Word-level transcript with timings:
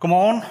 Godmorgen. 0.00 0.42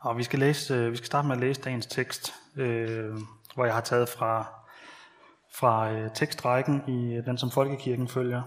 Og 0.00 0.18
vi 0.18 0.22
skal, 0.22 0.38
læse, 0.38 0.74
øh, 0.74 0.92
vi 0.92 0.96
skal 0.96 1.06
starte 1.06 1.28
med 1.28 1.36
at 1.36 1.40
læse 1.40 1.60
dagens 1.62 1.86
tekst, 1.86 2.34
øh, 2.56 3.14
hvor 3.54 3.64
jeg 3.64 3.74
har 3.74 3.80
taget 3.80 4.08
fra, 4.08 4.46
fra 5.54 5.92
øh, 5.92 6.10
tekstrækken 6.14 6.82
i 6.88 7.14
øh, 7.14 7.24
den, 7.26 7.38
som 7.38 7.50
Folkekirken 7.50 8.08
følger. 8.08 8.42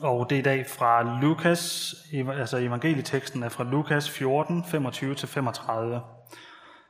Og 0.00 0.30
det 0.30 0.36
er 0.36 0.40
i 0.40 0.42
dag 0.42 0.66
fra 0.66 1.20
Lukas, 1.20 1.94
altså 2.12 2.56
evangelieteksten 2.56 3.42
er 3.42 3.48
fra 3.48 3.64
Lukas 3.64 4.10
14, 4.10 4.62
25-35, 4.62 6.00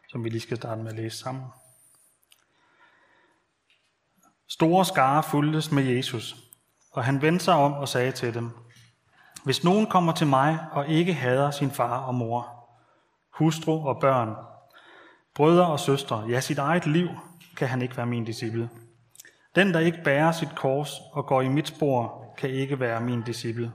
som 0.09 0.25
vi 0.25 0.29
lige 0.29 0.41
skal 0.41 0.57
starte 0.57 0.83
med 0.83 0.91
at 0.91 0.97
læse 0.97 1.19
sammen. 1.19 1.45
Store 4.49 4.85
skare 4.85 5.23
fuldtes 5.23 5.73
med 5.73 5.83
Jesus, 5.83 6.37
og 6.93 7.05
han 7.05 7.23
vendte 7.23 7.45
sig 7.45 7.55
om 7.55 7.73
og 7.73 7.89
sagde 7.89 8.13
til 8.13 8.35
dem, 8.35 8.66
hvis 9.47 9.65
nogen 9.65 9.87
kommer 9.87 10.13
til 10.13 10.27
mig 10.27 10.59
og 10.73 10.89
ikke 10.89 11.13
hader 11.13 11.51
sin 11.51 11.71
far 11.71 11.99
og 11.99 12.15
mor, 12.15 12.69
hustru 13.35 13.89
og 13.89 14.01
børn, 14.01 14.35
brødre 15.35 15.67
og 15.67 15.81
søstre, 15.81 16.25
ja 16.29 16.41
sit 16.41 16.59
eget 16.59 16.87
liv, 16.87 17.09
kan 17.57 17.69
han 17.69 17.83
ikke 17.83 17.97
være 17.97 18.07
min 18.07 18.25
disciple. 18.25 18.71
Den, 19.57 19.75
der 19.75 19.81
ikke 19.81 20.03
bærer 20.05 20.33
sit 20.33 20.55
kors 20.57 21.01
og 21.13 21.27
går 21.27 21.43
i 21.43 21.49
mit 21.49 21.69
spor, 21.69 22.25
kan 22.39 22.51
ikke 22.51 22.81
være 22.81 23.01
min 23.01 23.23
disciple. 23.23 23.73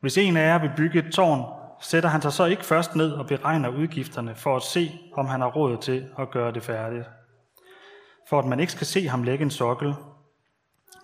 Hvis 0.00 0.18
en 0.18 0.36
af 0.36 0.46
jer 0.46 0.58
vil 0.58 0.72
bygge 0.76 0.98
et 0.98 1.12
tårn, 1.12 1.44
sætter 1.80 2.08
han 2.08 2.22
sig 2.22 2.32
så 2.32 2.44
ikke 2.44 2.64
først 2.64 2.96
ned 2.96 3.12
og 3.12 3.26
beregner 3.26 3.68
udgifterne 3.68 4.34
for 4.34 4.56
at 4.56 4.62
se, 4.62 5.00
om 5.14 5.26
han 5.26 5.40
har 5.40 5.48
råd 5.48 5.76
til 5.76 6.08
at 6.18 6.30
gøre 6.30 6.52
det 6.52 6.62
færdigt. 6.62 7.04
For 8.28 8.38
at 8.38 8.46
man 8.46 8.60
ikke 8.60 8.72
skal 8.72 8.86
se 8.86 9.08
ham 9.08 9.22
lægge 9.22 9.42
en 9.44 9.50
sokkel, 9.50 9.94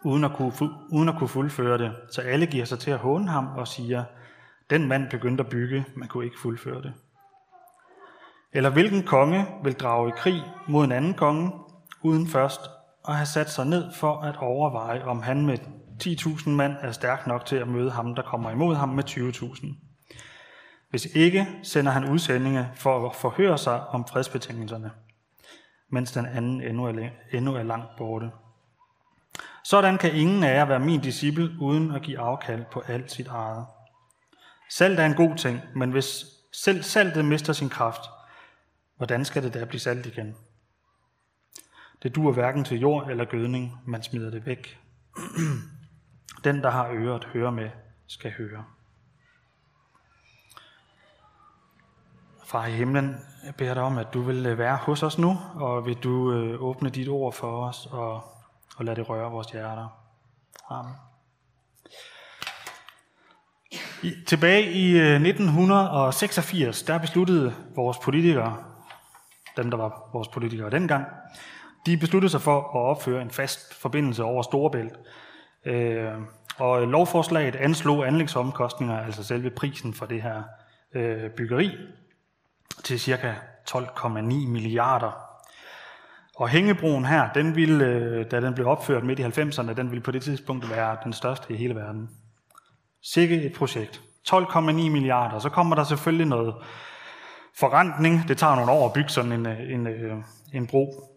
uden 0.05 0.24
at 0.24 0.33
kunne, 0.33 0.52
uden 0.91 1.09
at 1.09 1.15
kunne 1.19 1.29
fuldføre 1.29 1.79
det, 1.79 1.92
så 2.10 2.20
alle 2.20 2.47
giver 2.47 2.65
sig 2.65 2.79
til 2.79 2.91
at 2.91 2.98
håne 2.98 3.29
ham 3.29 3.47
og 3.56 3.69
siger, 3.69 4.05
den 4.70 4.88
mand 4.88 5.10
begyndte 5.10 5.45
at 5.45 5.51
bygge, 5.51 5.84
man 5.97 6.09
kunne 6.09 6.24
ikke 6.24 6.41
fuldføre 6.43 6.83
det. 6.83 6.93
Eller 8.52 8.71
hvilken 8.71 9.02
konge 9.02 9.46
vil 9.65 9.73
drage 9.73 10.09
i 10.09 10.12
krig 10.16 10.43
mod 10.68 10.85
en 10.85 10.93
anden 10.93 11.15
konge, 11.15 11.52
uden 12.02 12.27
først 12.27 12.60
at 13.09 13.15
have 13.15 13.27
sat 13.27 13.51
sig 13.51 13.66
ned 13.66 13.85
for 13.95 14.16
at 14.16 14.37
overveje, 14.37 15.04
om 15.04 15.23
han 15.23 15.46
med 15.46 15.59
10.000 16.02 16.51
mand 16.51 16.77
er 16.80 16.93
stærk 16.93 17.27
nok 17.27 17.46
til 17.46 17.57
at 17.57 17.68
møde 17.68 17.90
ham, 17.90 18.15
der 18.15 18.23
kommer 18.23 18.51
imod 18.51 18.74
ham 18.74 18.88
med 18.88 19.05
20.000. 19.10 19.66
Hvis 20.90 21.07
ikke, 21.15 21.46
sender 21.62 21.93
han 21.93 22.10
udsendinge 22.10 22.68
for 22.74 23.07
at 23.07 23.16
forhøre 23.16 23.59
sig 23.59 23.87
om 23.88 24.07
fredsbetingelserne, 24.07 24.90
mens 25.88 26.12
den 26.12 26.27
anden 26.27 26.60
endnu 26.60 26.84
er, 26.84 27.09
endnu 27.32 27.55
er 27.55 27.62
langt 27.62 27.96
borte. 27.99 28.30
Sådan 29.65 29.99
kan 29.99 30.15
ingen 30.15 30.45
af 30.45 30.55
jer 30.55 30.65
være 30.65 30.80
min 30.80 31.01
disciple, 31.01 31.51
uden 31.60 31.95
at 31.95 32.02
give 32.02 32.18
afkald 32.18 32.65
på 32.73 32.80
alt 32.80 33.13
sit 33.13 33.27
eget. 33.27 33.66
Salt 34.71 35.01
er 35.01 35.07
en 35.07 35.15
god 35.15 35.37
ting, 35.37 35.60
men 35.74 35.91
hvis 35.91 36.24
selv 36.52 36.82
saltet 36.82 37.24
mister 37.24 37.52
sin 37.52 37.68
kraft, 37.68 38.02
hvordan 38.96 39.24
skal 39.24 39.43
det 39.43 39.55
da 39.55 39.65
blive 39.65 39.80
salt 39.80 40.07
igen? 40.07 40.37
Det 42.02 42.15
duer 42.15 42.33
hverken 42.33 42.65
til 42.65 42.80
jord 42.80 43.10
eller 43.10 43.24
gødning, 43.24 43.80
man 43.87 44.02
smider 44.02 44.30
det 44.30 44.46
væk. 44.46 44.79
Den, 46.45 46.63
der 46.63 46.71
har 46.71 46.88
ører 46.93 47.15
at 47.15 47.24
høre 47.24 47.52
med, 47.52 47.71
skal 48.07 48.33
høre. 48.33 48.65
Far 52.45 52.66
i 52.66 52.73
himlen, 52.73 53.16
jeg 53.45 53.55
beder 53.55 53.74
dig 53.74 53.83
om, 53.83 53.99
at 53.99 54.15
du 54.15 54.21
vil 54.21 54.46
øh, 54.46 54.59
være 54.59 54.77
hos 54.77 55.02
os 55.02 55.18
nu, 55.18 55.38
og 55.55 55.87
vil 55.87 55.96
du 55.96 56.33
øh, 56.33 56.63
åbne 56.63 56.90
dit 56.90 57.09
ord 57.09 57.33
for 57.33 57.66
os, 57.66 57.87
og, 57.90 58.41
og 58.83 58.87
lad 58.87 58.97
det 58.97 59.09
røre 59.09 59.30
vores 59.30 59.47
hjerter. 59.47 59.88
Amen. 60.71 60.95
I, 64.03 64.12
tilbage 64.27 64.71
i 64.72 64.99
øh, 64.99 65.15
1986, 65.15 66.83
der 66.83 66.99
besluttede 66.99 67.55
vores 67.75 67.99
politikere, 67.99 68.56
dem 69.56 69.71
der 69.71 69.77
var 69.77 70.11
vores 70.12 70.28
politikere 70.28 70.71
dengang, 70.71 71.06
de 71.87 71.97
besluttede 71.97 72.31
sig 72.31 72.41
for 72.41 72.59
at 72.59 72.91
opføre 72.91 73.23
en 73.23 73.31
fast 73.31 73.75
forbindelse 73.75 74.25
over 74.25 74.43
Storebælt. 74.43 74.99
Øh, 75.65 76.12
og 76.59 76.89
lovforslaget 76.89 77.56
anslog 77.56 78.06
anlægsomkostninger, 78.06 78.99
altså 78.99 79.25
selve 79.25 79.51
prisen 79.51 79.95
for 79.95 80.06
det 80.06 80.23
her 80.23 80.43
øh, 80.95 81.31
byggeri, 81.31 81.71
til 82.85 83.01
ca. 83.01 83.35
12,9 83.71 84.21
milliarder. 84.49 85.31
Og 86.37 86.48
Hængebroen 86.48 87.04
her, 87.04 87.32
den 87.32 87.56
ville, 87.56 87.84
øh, 87.84 88.31
da 88.31 88.41
den 88.41 88.54
blev 88.54 88.66
opført 88.66 89.04
midt 89.04 89.19
i 89.19 89.22
90'erne, 89.22 89.72
den 89.72 89.91
ville 89.91 90.03
på 90.03 90.10
det 90.10 90.22
tidspunkt 90.22 90.70
være 90.70 90.97
den 91.04 91.12
største 91.12 91.54
i 91.54 91.56
hele 91.56 91.75
verden. 91.75 92.10
Sikke 93.03 93.43
et 93.43 93.53
projekt. 93.53 94.03
12,9 94.28 94.60
milliarder. 94.70 95.38
Så 95.38 95.48
kommer 95.48 95.76
der 95.76 95.84
selvfølgelig 95.84 96.26
noget 96.26 96.54
forrentning. 97.59 98.28
Det 98.28 98.38
tager 98.38 98.54
nogle 98.54 98.72
år 98.72 98.87
at 98.87 98.93
bygge 98.93 99.09
sådan 99.09 99.32
en, 99.32 99.47
øh, 99.47 99.72
en, 99.72 99.87
øh, 99.87 100.16
en 100.54 100.66
bro. 100.66 101.09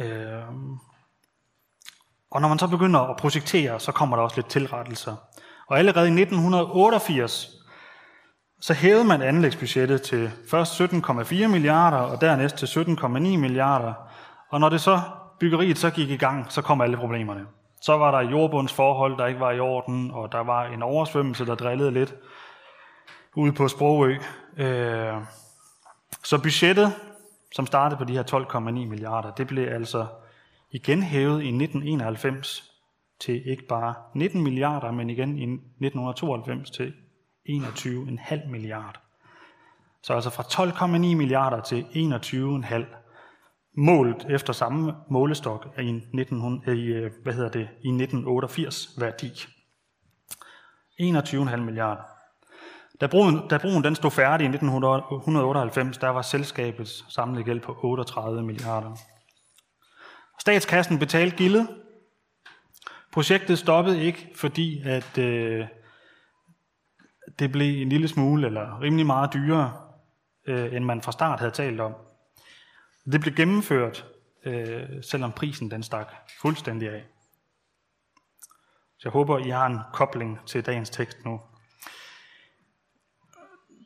Øh, 0.00 0.42
og 2.30 2.40
når 2.40 2.48
man 2.48 2.58
så 2.58 2.66
begynder 2.66 3.00
at 3.00 3.16
projektere, 3.16 3.80
så 3.80 3.92
kommer 3.92 4.16
der 4.16 4.22
også 4.22 4.36
lidt 4.36 4.48
tilrettelser. 4.48 5.16
Og 5.68 5.78
allerede 5.78 6.08
i 6.08 6.20
1988, 6.20 7.56
så 8.66 8.74
hævede 8.74 9.04
man 9.04 9.22
anlægsbudgettet 9.22 10.02
til 10.02 10.30
først 10.50 10.80
17,4 10.80 11.46
milliarder, 11.46 11.96
og 11.96 12.20
dernæst 12.20 12.56
til 12.56 12.66
17,9 12.66 13.06
milliarder. 13.18 13.94
Og 14.50 14.60
når 14.60 14.68
det 14.68 14.80
så 14.80 15.00
byggeriet 15.40 15.78
så 15.78 15.90
gik 15.90 16.10
i 16.10 16.16
gang, 16.16 16.52
så 16.52 16.62
kom 16.62 16.80
alle 16.80 16.96
problemerne. 16.96 17.46
Så 17.80 17.96
var 17.96 18.10
der 18.10 18.30
jordbundsforhold, 18.30 19.18
der 19.18 19.26
ikke 19.26 19.40
var 19.40 19.52
i 19.52 19.60
orden, 19.60 20.10
og 20.10 20.32
der 20.32 20.38
var 20.38 20.66
en 20.66 20.82
oversvømmelse, 20.82 21.46
der 21.46 21.54
drillede 21.54 21.90
lidt 21.90 22.14
ude 23.36 23.52
på 23.52 23.68
Sprogø. 23.68 24.16
Øh, 24.56 25.14
så 26.24 26.42
budgettet 26.42 26.92
som 27.54 27.66
startede 27.66 27.98
på 27.98 28.04
de 28.04 28.12
her 28.12 28.22
12,9 28.22 28.60
milliarder, 28.70 29.30
det 29.30 29.46
blev 29.46 29.68
altså 29.72 30.06
igen 30.70 31.02
hævet 31.02 31.42
i 31.42 31.48
1991 31.48 32.72
til 33.20 33.50
ikke 33.50 33.66
bare 33.68 33.94
19 34.14 34.42
milliarder, 34.42 34.90
men 34.90 35.10
igen 35.10 35.38
i 35.38 35.42
1992 35.42 36.70
til 36.70 36.92
21,5 37.48 38.48
milliarder. 38.48 38.98
Så 40.02 40.12
altså 40.12 40.30
fra 40.30 40.42
12,9 40.42 40.96
milliarder 40.96 41.60
til 41.60 41.82
21,5 41.82 42.84
målt 43.76 44.26
efter 44.30 44.52
samme 44.52 44.94
målestok 45.10 45.66
i, 45.78 45.90
1900, 45.90 46.78
i, 46.78 46.84
øh, 46.84 47.12
hvad 47.22 47.32
hedder 47.32 47.50
det, 47.50 47.68
i 47.82 47.88
1988 47.88 48.88
værdi. 48.98 49.30
21,5 51.00 51.56
milliarder. 51.56 52.02
Da 53.00 53.06
broen, 53.06 53.48
da 53.48 53.58
broen 53.58 53.84
den 53.84 53.94
stod 53.94 54.10
færdig 54.10 54.44
i 54.44 54.48
1998, 54.48 55.98
der 55.98 56.08
var 56.08 56.22
selskabets 56.22 57.14
samlede 57.14 57.44
gæld 57.44 57.60
på 57.60 57.78
38 57.82 58.42
milliarder. 58.42 58.96
Statskassen 60.40 60.98
betalte 60.98 61.36
gildet. 61.36 61.68
Projektet 63.12 63.58
stoppede 63.58 64.02
ikke, 64.02 64.28
fordi 64.34 64.82
at 64.84 65.18
øh, 65.18 65.66
det 67.38 67.52
blev 67.52 67.82
en 67.82 67.88
lille 67.88 68.08
smule 68.08 68.46
eller 68.46 68.80
rimelig 68.80 69.06
meget 69.06 69.32
dyrere, 69.32 69.72
øh, 70.46 70.74
end 70.74 70.84
man 70.84 71.02
fra 71.02 71.12
start 71.12 71.38
havde 71.38 71.52
talt 71.52 71.80
om. 71.80 71.94
Det 73.12 73.20
blev 73.20 73.34
gennemført, 73.34 74.06
øh, 74.44 75.02
selvom 75.02 75.32
prisen 75.32 75.70
den 75.70 75.82
stak 75.82 76.12
fuldstændig 76.40 76.88
af. 76.88 77.04
Så 78.98 79.00
jeg 79.04 79.12
håber, 79.12 79.38
I 79.38 79.50
har 79.50 79.66
en 79.66 79.78
kobling 79.92 80.38
til 80.46 80.66
dagens 80.66 80.90
tekst 80.90 81.24
nu. 81.24 81.40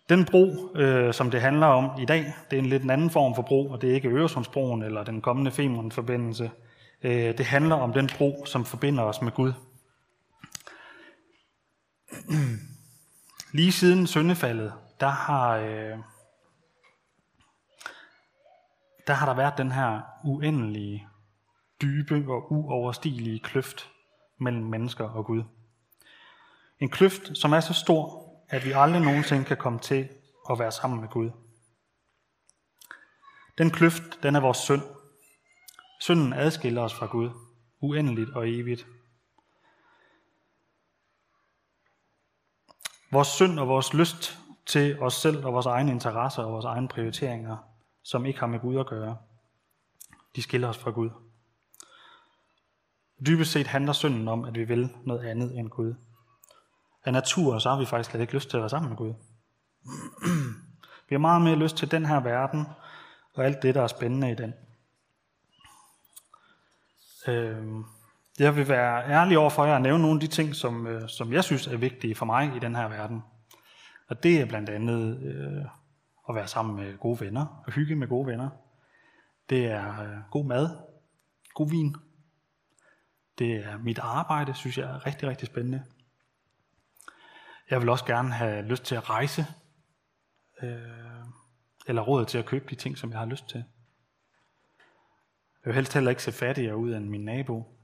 Den 0.09 0.25
bro, 0.25 0.77
øh, 0.77 1.15
som 1.15 1.31
det 1.31 1.41
handler 1.41 1.67
om 1.67 2.01
i 2.01 2.05
dag, 2.05 2.35
det 2.51 2.57
er 2.57 2.63
en 2.63 2.69
lidt 2.69 2.91
anden 2.91 3.11
form 3.11 3.35
for 3.35 3.43
bro, 3.43 3.71
og 3.71 3.83
det 3.83 3.91
er 3.91 3.95
ikke 3.95 4.09
Øresundsbroen 4.09 4.83
eller 4.83 5.05
den 5.05 5.21
kommende 5.21 5.51
Femern-forbindelse. 5.51 6.51
Øh, 7.03 7.39
det 7.39 7.47
handler 7.47 7.77
om 7.77 7.93
den 7.93 8.11
bro, 8.19 8.45
som 8.47 8.65
forbinder 8.65 9.05
os 9.05 9.23
med 9.23 9.33
Gud. 9.33 9.53
Lige 13.53 13.73
siden 13.73 14.07
syndefaldet, 14.07 14.73
der 15.01 15.09
har, 15.09 15.57
øh, 15.57 15.99
der 19.07 19.13
har 19.13 19.27
der 19.27 19.35
været 19.35 19.59
den 19.59 19.73
her 19.73 20.01
uendelige, 20.25 21.09
dybe 21.83 22.15
og 22.15 22.53
uoverstigelige 22.53 23.41
kløft 23.41 23.91
mellem 24.39 24.65
mennesker 24.65 25.05
og 25.05 25.25
Gud. 25.25 25.43
En 26.81 26.91
kløft, 26.91 27.39
som 27.39 27.53
er 27.53 27.61
så 27.61 27.75
stor, 27.75 28.31
at 28.49 28.65
vi 28.65 28.73
aldrig 28.73 29.03
nogensinde 29.03 29.45
kan 29.45 29.57
komme 29.57 29.79
til 29.79 30.09
at 30.51 30.59
være 30.59 30.73
sammen 30.73 31.01
med 31.01 31.09
Gud. 31.09 31.31
Den 33.59 33.71
kløft, 33.71 34.23
den 34.23 34.37
er 34.37 34.41
vores 34.41 34.59
synd. 34.59 34.83
Synden 36.01 36.33
adskiller 36.33 36.83
os 36.83 36.95
fra 36.95 37.07
Gud, 37.07 37.31
uendeligt 37.81 38.31
og 38.31 38.51
evigt. 38.51 38.87
Vores 43.13 43.29
synd 43.29 43.59
og 43.59 43.69
vores 43.69 43.95
lyst 43.95 44.39
til 44.67 45.01
os 45.01 45.15
selv 45.15 45.47
og 45.47 45.53
vores 45.53 45.67
egne 45.67 45.91
interesser 45.91 46.43
og 46.43 46.53
vores 46.53 46.65
egne 46.65 46.89
prioriteringer, 46.89 47.57
som 48.03 48.27
ikke 48.27 48.41
har 48.41 48.47
med 48.47 48.61
Gud 48.61 48.79
at 48.79 48.87
gøre, 48.87 49.17
de 50.37 50.43
skiller 50.43 50.69
os 50.69 50.79
fra 50.79 50.91
Gud. 50.91 51.11
Dybest 53.27 53.53
set 53.53 53.67
handler 53.67 53.93
synden 53.93 54.29
om, 54.29 54.45
at 54.45 54.55
vi 54.55 54.65
vil 54.65 54.91
noget 55.05 55.27
andet 55.27 55.59
end 55.59 55.69
Gud. 55.69 55.95
af 57.05 57.13
natur, 57.13 57.59
så 57.59 57.71
har 57.71 57.79
vi 57.79 57.87
faktisk 57.87 58.11
slet 58.11 58.21
ikke 58.21 58.35
lyst 58.35 58.51
til 58.51 58.57
at 58.57 58.61
være 58.61 58.71
sammen 58.71 58.89
med 58.89 58.97
Gud. 58.97 59.15
vi 61.09 61.15
har 61.15 61.19
meget 61.19 61.43
mere 61.43 61.57
lyst 61.57 61.77
til 61.77 61.91
den 61.91 62.07
her 62.07 62.21
verden, 62.21 62.67
og 63.35 63.45
alt 63.45 63.63
det, 63.63 63.75
der 63.75 63.83
er 63.83 63.87
spændende 63.87 64.31
i 64.31 64.35
den. 64.35 64.55
Øh, 67.29 67.85
jeg 68.41 68.57
vil 68.57 68.69
være 68.69 69.11
ærlig 69.11 69.39
over 69.39 69.51
for 69.51 69.65
jer 69.65 69.77
at 69.77 69.83
nævne 69.83 70.03
nogle 70.03 70.17
af 70.17 70.21
de 70.21 70.27
ting, 70.27 70.55
som, 70.55 70.87
øh, 70.87 71.09
som 71.09 71.33
jeg 71.33 71.45
synes 71.45 71.67
er 71.67 71.77
vigtige 71.77 72.15
for 72.15 72.27
mig 72.27 72.57
i 72.57 72.59
den 72.59 72.77
her 72.77 72.89
verden. 72.89 73.23
Og 74.09 74.23
det 74.23 74.41
er 74.41 74.47
blandt 74.47 74.69
andet 74.69 75.23
øh, 75.23 75.65
at 76.29 76.35
være 76.35 76.49
sammen 76.49 76.77
med 76.77 76.99
gode 76.99 77.21
venner, 77.21 77.63
og 77.67 77.73
hygge 77.73 77.97
med 77.97 78.09
gode 78.09 78.27
venner. 78.27 78.51
Det 79.51 79.67
er 79.67 80.01
øh, 80.03 80.19
god 80.31 80.45
mad, 80.45 80.77
god 81.55 81.71
vin. 81.71 81.97
Det 83.39 83.57
er 83.57 83.79
mit 83.79 83.99
arbejde, 83.99 84.55
synes 84.55 84.79
jeg 84.79 84.91
er 84.91 85.07
rigtig, 85.07 85.29
rigtig 85.29 85.47
spændende. 85.47 85.85
Jeg 87.71 87.81
vil 87.81 87.89
også 87.89 88.05
gerne 88.05 88.33
have 88.33 88.63
lyst 88.63 88.85
til 88.85 88.95
at 88.95 89.11
rejse, 89.11 89.47
øh, 90.63 90.79
eller 91.87 92.03
råd 92.03 92.25
til 92.25 92.39
at 92.39 92.47
købe 92.47 92.67
de 92.71 92.75
ting, 92.75 92.99
som 92.99 93.11
jeg 93.11 93.19
har 93.19 93.27
lyst 93.27 93.49
til. 93.49 93.65
Jeg 95.65 95.71
vil 95.71 95.75
helst 95.75 95.95
heller 95.95 96.11
ikke 96.11 96.23
se 96.23 96.33
fattigere 96.33 96.77
ud 96.77 96.95
end 96.95 97.09
min 97.09 97.25
nabo. 97.25 97.80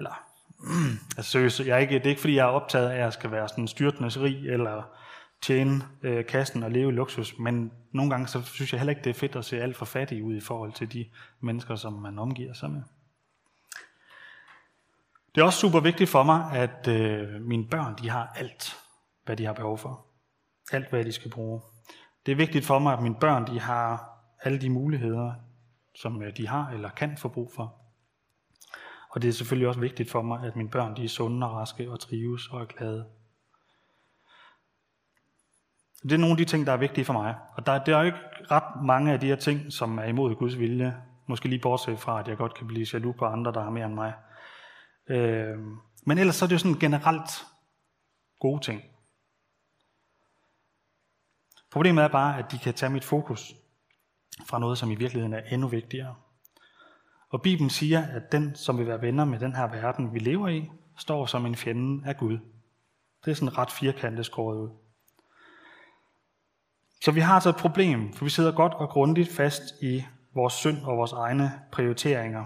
Eller, 0.00 0.24
altså 1.16 1.30
seriøst, 1.30 1.60
jeg 1.60 1.74
er 1.74 1.78
ikke, 1.78 1.94
det 1.94 2.06
er 2.06 2.10
ikke 2.10 2.20
fordi, 2.20 2.36
jeg 2.36 2.42
er 2.42 2.50
optaget 2.50 2.88
af, 2.88 2.94
at 2.94 3.00
jeg 3.00 3.12
skal 3.12 3.30
være 3.30 3.48
sådan 3.48 3.68
styrtende 3.68 4.08
rig, 4.08 4.48
eller 4.48 4.82
tjene 5.42 5.82
øh, 6.02 6.26
kassen 6.26 6.62
og 6.62 6.70
leve 6.70 6.88
i 6.88 6.92
luksus, 6.92 7.38
men 7.38 7.72
nogle 7.92 8.10
gange 8.10 8.28
så 8.28 8.42
synes 8.42 8.72
jeg 8.72 8.80
heller 8.80 8.90
ikke, 8.90 9.02
det 9.04 9.10
er 9.10 9.14
fedt 9.14 9.36
at 9.36 9.44
se 9.44 9.62
alt 9.62 9.76
for 9.76 9.84
fattig 9.84 10.24
ud 10.24 10.36
i 10.36 10.40
forhold 10.40 10.72
til 10.72 10.92
de 10.92 11.06
mennesker, 11.40 11.74
som 11.76 11.92
man 11.92 12.18
omgiver 12.18 12.52
sig 12.52 12.70
med. 12.70 12.82
Det 15.34 15.40
er 15.40 15.44
også 15.44 15.58
super 15.58 15.80
vigtigt 15.80 16.10
for 16.10 16.22
mig, 16.22 16.52
at 16.52 16.88
øh, 16.88 17.40
mine 17.40 17.66
børn 17.66 17.94
de 18.02 18.10
har 18.10 18.32
alt, 18.36 18.76
hvad 19.24 19.36
de 19.36 19.44
har 19.44 19.52
behov 19.52 19.78
for. 19.78 20.06
Alt, 20.72 20.90
hvad 20.90 21.04
de 21.04 21.12
skal 21.12 21.30
bruge. 21.30 21.60
Det 22.26 22.32
er 22.32 22.36
vigtigt 22.36 22.66
for 22.66 22.78
mig, 22.78 22.92
at 22.92 23.02
mine 23.02 23.16
børn 23.20 23.46
de 23.46 23.60
har 23.60 24.08
alle 24.42 24.60
de 24.60 24.70
muligheder, 24.70 25.32
som 25.94 26.22
øh, 26.22 26.36
de 26.36 26.48
har 26.48 26.70
eller 26.70 26.88
kan 26.88 27.16
få 27.16 27.28
brug 27.28 27.52
for. 27.56 27.79
Og 29.10 29.22
det 29.22 29.28
er 29.28 29.32
selvfølgelig 29.32 29.68
også 29.68 29.80
vigtigt 29.80 30.10
for 30.10 30.22
mig, 30.22 30.46
at 30.46 30.56
mine 30.56 30.70
børn 30.70 30.96
de 30.96 31.04
er 31.04 31.08
sunde 31.08 31.46
og 31.50 31.56
raske 31.56 31.90
og 31.90 32.00
trives 32.00 32.48
og 32.48 32.60
er 32.60 32.64
glade. 32.64 33.06
Det 36.02 36.12
er 36.12 36.16
nogle 36.16 36.32
af 36.32 36.36
de 36.36 36.44
ting, 36.44 36.66
der 36.66 36.72
er 36.72 36.76
vigtige 36.76 37.04
for 37.04 37.12
mig. 37.12 37.34
Og 37.56 37.66
der, 37.66 37.84
der 37.84 37.96
er 37.96 38.00
jo 38.00 38.06
ikke 38.06 38.18
ret 38.50 38.84
mange 38.84 39.12
af 39.12 39.20
de 39.20 39.26
her 39.26 39.36
ting, 39.36 39.72
som 39.72 39.98
er 39.98 40.04
imod 40.04 40.34
Guds 40.34 40.58
vilje. 40.58 41.02
Måske 41.26 41.48
lige 41.48 41.60
bortset 41.60 41.98
fra, 41.98 42.20
at 42.20 42.28
jeg 42.28 42.36
godt 42.36 42.54
kan 42.54 42.66
blive 42.66 42.86
jaloux 42.92 43.16
på 43.16 43.24
andre, 43.24 43.52
der 43.52 43.62
har 43.62 43.70
mere 43.70 43.86
end 43.86 43.94
mig. 43.94 44.14
Øh, 45.06 45.58
men 46.06 46.18
ellers 46.18 46.36
så 46.36 46.44
er 46.44 46.46
det 46.46 46.52
jo 46.52 46.58
sådan 46.58 46.78
generelt 46.78 47.46
gode 48.40 48.60
ting. 48.60 48.82
Problemet 51.70 52.04
er 52.04 52.08
bare, 52.08 52.38
at 52.38 52.52
de 52.52 52.58
kan 52.58 52.74
tage 52.74 52.92
mit 52.92 53.04
fokus 53.04 53.54
fra 54.46 54.58
noget, 54.58 54.78
som 54.78 54.90
i 54.90 54.94
virkeligheden 54.94 55.34
er 55.34 55.40
endnu 55.40 55.68
vigtigere. 55.68 56.14
Og 57.30 57.42
Bibelen 57.42 57.70
siger, 57.70 58.06
at 58.06 58.32
den, 58.32 58.54
som 58.54 58.78
vil 58.78 58.86
være 58.86 59.02
venner 59.02 59.24
med 59.24 59.38
den 59.38 59.56
her 59.56 59.66
verden, 59.68 60.14
vi 60.14 60.18
lever 60.18 60.48
i, 60.48 60.70
står 60.98 61.26
som 61.26 61.46
en 61.46 61.56
fjende 61.56 62.08
af 62.08 62.16
Gud. 62.16 62.38
Det 63.24 63.30
er 63.30 63.34
sådan 63.34 63.58
ret 63.58 63.70
firkantet 63.70 64.26
skåret 64.26 64.58
ud. 64.58 64.70
Så 67.02 67.12
vi 67.12 67.20
har 67.20 67.34
altså 67.34 67.48
et 67.48 67.56
problem, 67.56 68.12
for 68.12 68.24
vi 68.24 68.30
sidder 68.30 68.52
godt 68.52 68.74
og 68.74 68.88
grundigt 68.88 69.32
fast 69.32 69.62
i 69.82 70.04
vores 70.34 70.52
synd 70.52 70.82
og 70.82 70.96
vores 70.96 71.12
egne 71.12 71.52
prioriteringer. 71.72 72.44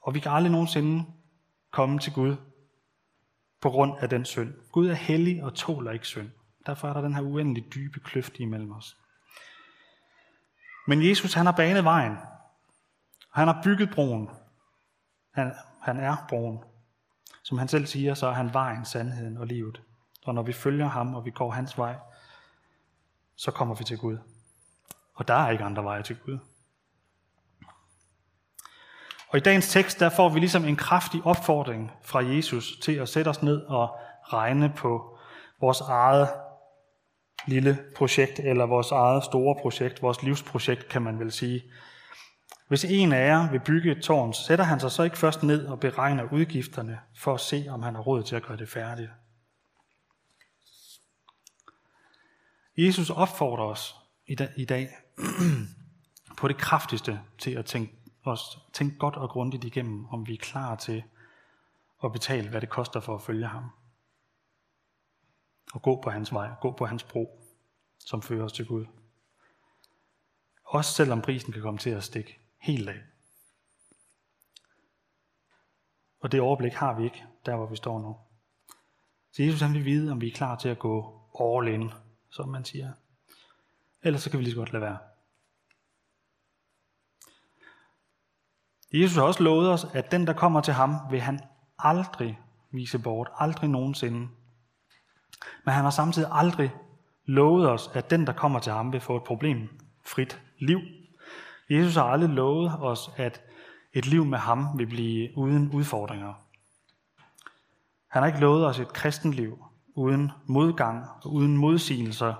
Og 0.00 0.14
vi 0.14 0.20
kan 0.20 0.32
aldrig 0.32 0.52
nogensinde 0.52 1.04
komme 1.70 1.98
til 1.98 2.12
Gud 2.12 2.36
på 3.60 3.70
grund 3.70 3.92
af 4.00 4.08
den 4.08 4.24
synd. 4.24 4.54
Gud 4.72 4.88
er 4.88 4.94
hellig 4.94 5.44
og 5.44 5.54
tåler 5.54 5.90
ikke 5.90 6.06
synd. 6.06 6.30
Derfor 6.66 6.88
er 6.88 6.92
der 6.92 7.00
den 7.00 7.14
her 7.14 7.22
uendelig 7.22 7.74
dybe 7.74 8.00
kløft 8.00 8.38
imellem 8.38 8.72
os. 8.72 8.96
Men 10.86 11.08
Jesus, 11.08 11.34
han 11.34 11.46
har 11.46 11.52
banet 11.52 11.84
vejen. 11.84 12.16
Han 13.34 13.48
har 13.48 13.60
bygget 13.64 13.90
broen. 13.90 14.30
Han, 15.30 15.52
han 15.82 16.00
er 16.00 16.16
broen. 16.28 16.64
Som 17.42 17.58
han 17.58 17.68
selv 17.68 17.86
siger, 17.86 18.14
så 18.14 18.26
er 18.26 18.32
han 18.32 18.52
vejen, 18.52 18.84
sandheden 18.84 19.36
og 19.36 19.46
livet. 19.46 19.82
Og 20.24 20.34
når 20.34 20.42
vi 20.42 20.52
følger 20.52 20.88
ham, 20.88 21.14
og 21.14 21.24
vi 21.24 21.30
går 21.30 21.50
hans 21.50 21.78
vej, 21.78 21.94
så 23.36 23.50
kommer 23.50 23.74
vi 23.74 23.84
til 23.84 23.98
Gud. 23.98 24.18
Og 25.14 25.28
der 25.28 25.34
er 25.34 25.50
ikke 25.50 25.64
andre 25.64 25.84
veje 25.84 26.02
til 26.02 26.16
Gud. 26.16 26.38
Og 29.28 29.38
i 29.38 29.40
dagens 29.40 29.68
tekst, 29.68 30.00
der 30.00 30.08
får 30.08 30.28
vi 30.28 30.40
ligesom 30.40 30.64
en 30.64 30.76
kraftig 30.76 31.20
opfordring 31.24 31.92
fra 32.02 32.18
Jesus 32.18 32.78
til 32.82 32.92
at 32.92 33.08
sætte 33.08 33.28
os 33.28 33.42
ned 33.42 33.62
og 33.62 33.98
regne 34.22 34.72
på 34.76 35.18
vores 35.60 35.80
eget 35.80 36.28
lille 37.46 37.78
projekt, 37.96 38.38
eller 38.38 38.66
vores 38.66 38.90
eget 38.90 39.24
store 39.24 39.56
projekt, 39.62 40.02
vores 40.02 40.22
livsprojekt, 40.22 40.88
kan 40.88 41.02
man 41.02 41.18
vel 41.18 41.32
sige. 41.32 41.62
Hvis 42.74 42.84
en 42.84 43.12
af 43.12 43.26
jer 43.26 43.50
vil 43.50 43.60
bygge 43.60 43.92
et 43.92 44.02
tårn, 44.02 44.32
sætter 44.32 44.64
han 44.64 44.80
sig 44.80 44.90
så 44.90 45.02
ikke 45.02 45.18
først 45.18 45.42
ned 45.42 45.66
og 45.66 45.80
beregner 45.80 46.32
udgifterne 46.32 47.00
for 47.16 47.34
at 47.34 47.40
se, 47.40 47.66
om 47.70 47.82
han 47.82 47.94
har 47.94 48.02
råd 48.02 48.22
til 48.22 48.36
at 48.36 48.42
gøre 48.42 48.56
det 48.56 48.68
færdigt. 48.68 49.10
Jesus 52.76 53.10
opfordrer 53.10 53.64
os 53.64 53.96
i 54.56 54.64
dag 54.64 54.88
på 56.38 56.48
det 56.48 56.56
kraftigste 56.56 57.20
til 57.38 57.50
at 57.50 57.66
tænke, 57.66 57.92
os, 58.24 58.58
tænke 58.72 58.98
godt 58.98 59.16
og 59.16 59.30
grundigt 59.30 59.64
igennem, 59.64 60.06
om 60.08 60.26
vi 60.26 60.32
er 60.34 60.38
klar 60.38 60.76
til 60.76 61.04
at 62.04 62.12
betale, 62.12 62.48
hvad 62.48 62.60
det 62.60 62.68
koster 62.68 63.00
for 63.00 63.14
at 63.14 63.22
følge 63.22 63.46
ham. 63.46 63.70
Og 65.74 65.82
gå 65.82 66.00
på 66.02 66.10
hans 66.10 66.32
vej, 66.32 66.50
gå 66.60 66.72
på 66.72 66.86
hans 66.86 67.02
bro, 67.02 67.40
som 67.98 68.22
fører 68.22 68.44
os 68.44 68.52
til 68.52 68.66
Gud. 68.66 68.86
Også 70.64 70.92
selvom 70.92 71.22
prisen 71.22 71.52
kan 71.52 71.62
komme 71.62 71.78
til 71.78 71.90
at 71.90 72.04
stikke 72.04 72.43
helt 72.64 72.88
af. 72.88 73.00
Og 76.20 76.32
det 76.32 76.40
overblik 76.40 76.72
har 76.72 76.94
vi 76.98 77.04
ikke, 77.04 77.24
der 77.46 77.56
hvor 77.56 77.66
vi 77.66 77.76
står 77.76 78.00
nu. 78.00 78.16
Så 79.32 79.42
Jesus 79.42 79.60
han 79.60 79.74
vil 79.74 79.84
vide, 79.84 80.12
om 80.12 80.20
vi 80.20 80.28
er 80.28 80.34
klar 80.34 80.56
til 80.56 80.68
at 80.68 80.78
gå 80.78 81.20
all 81.40 81.68
in 81.68 81.90
som 82.30 82.48
man 82.48 82.64
siger. 82.64 82.92
Ellers 84.02 84.22
så 84.22 84.30
kan 84.30 84.38
vi 84.38 84.44
lige 84.44 84.52
så 84.52 84.58
godt 84.58 84.72
lade 84.72 84.82
være. 84.82 84.98
Jesus 88.92 89.16
har 89.16 89.22
også 89.22 89.42
lovet 89.42 89.70
os, 89.70 89.86
at 89.94 90.10
den, 90.10 90.26
der 90.26 90.32
kommer 90.32 90.60
til 90.60 90.74
ham, 90.74 90.94
vil 91.10 91.20
han 91.20 91.40
aldrig 91.78 92.40
vise 92.70 92.98
bort. 92.98 93.30
Aldrig 93.38 93.70
nogensinde. 93.70 94.28
Men 95.64 95.74
han 95.74 95.84
har 95.84 95.90
samtidig 95.90 96.28
aldrig 96.32 96.70
lovet 97.24 97.70
os, 97.70 97.90
at 97.94 98.10
den, 98.10 98.26
der 98.26 98.32
kommer 98.32 98.60
til 98.60 98.72
ham, 98.72 98.92
vil 98.92 99.00
få 99.00 99.16
et 99.16 99.24
problem 99.24 99.68
frit 100.06 100.42
liv. 100.58 100.80
Jesus 101.70 101.94
har 101.94 102.04
aldrig 102.04 102.30
lovet 102.30 102.72
os, 102.80 103.10
at 103.16 103.42
et 103.92 104.06
liv 104.06 104.24
med 104.24 104.38
ham 104.38 104.78
vil 104.78 104.86
blive 104.86 105.38
uden 105.38 105.70
udfordringer. 105.70 106.34
Han 108.08 108.22
har 108.22 108.26
ikke 108.26 108.40
lovet 108.40 108.66
os 108.66 108.78
et 108.78 108.92
kristenliv, 108.92 109.64
uden 109.94 110.32
modgang, 110.46 111.06
uden 111.24 111.56
modsigelser, 111.56 112.34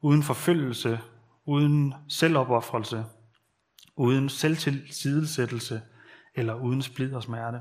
uden 0.00 0.22
forfølgelse, 0.22 1.00
uden 1.44 1.94
selvopoffrelse, 2.08 3.04
uden 3.96 4.28
selvtilsidesættelse 4.28 5.82
eller 6.34 6.54
uden 6.54 6.82
splid 6.82 7.14
og 7.14 7.22
smerte. 7.22 7.60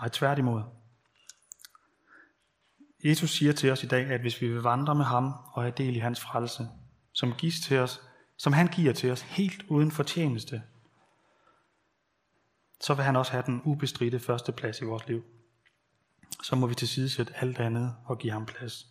Nej, 0.00 0.08
tværtimod. 0.08 0.62
Jesus 3.04 3.30
siger 3.30 3.52
til 3.52 3.72
os 3.72 3.84
i 3.84 3.86
dag, 3.86 4.06
at 4.06 4.20
hvis 4.20 4.40
vi 4.40 4.48
vil 4.48 4.62
vandre 4.62 4.94
med 4.94 5.04
ham 5.04 5.32
og 5.52 5.62
have 5.62 5.74
del 5.76 5.96
i 5.96 5.98
hans 5.98 6.20
frelse, 6.20 6.68
som 7.12 7.32
gives 7.32 7.60
til 7.60 7.78
os, 7.78 8.07
som 8.38 8.52
han 8.52 8.66
giver 8.66 8.92
til 8.92 9.10
os 9.10 9.22
helt 9.22 9.64
uden 9.68 9.90
fortjeneste, 9.90 10.62
så 12.80 12.94
vil 12.94 13.04
han 13.04 13.16
også 13.16 13.32
have 13.32 13.44
den 13.46 13.62
ubestridte 13.64 14.20
første 14.20 14.52
plads 14.52 14.80
i 14.80 14.84
vores 14.84 15.08
liv 15.08 15.24
så 16.42 16.56
må 16.56 16.66
vi 16.66 16.74
til 16.74 16.88
side 16.88 17.10
sætte 17.10 17.32
alt 17.36 17.58
andet 17.58 17.96
og 18.04 18.18
give 18.18 18.32
ham 18.32 18.46
plads. 18.46 18.86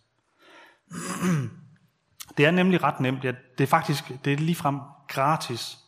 Det 2.36 2.46
er 2.46 2.50
nemlig 2.50 2.82
ret 2.82 3.00
nemt. 3.00 3.24
Ja, 3.24 3.32
det 3.58 3.64
er 3.64 3.68
faktisk 3.68 4.04
det 4.24 4.32
er 4.32 4.36
ligefrem 4.36 4.80
gratis 5.08 5.78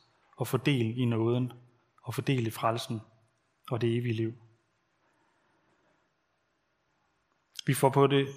at 0.41 0.49
fordele 0.49 0.95
i 0.95 1.05
nåden 1.05 1.53
og 2.03 2.15
fordele 2.15 2.47
i 2.47 2.51
frelsen 2.51 3.01
og 3.71 3.81
det 3.81 3.97
evige 3.97 4.15
liv. 4.15 4.33
Vi 7.67 7.75
får 7.75 7.91
på 7.91 8.07
det 8.07 8.29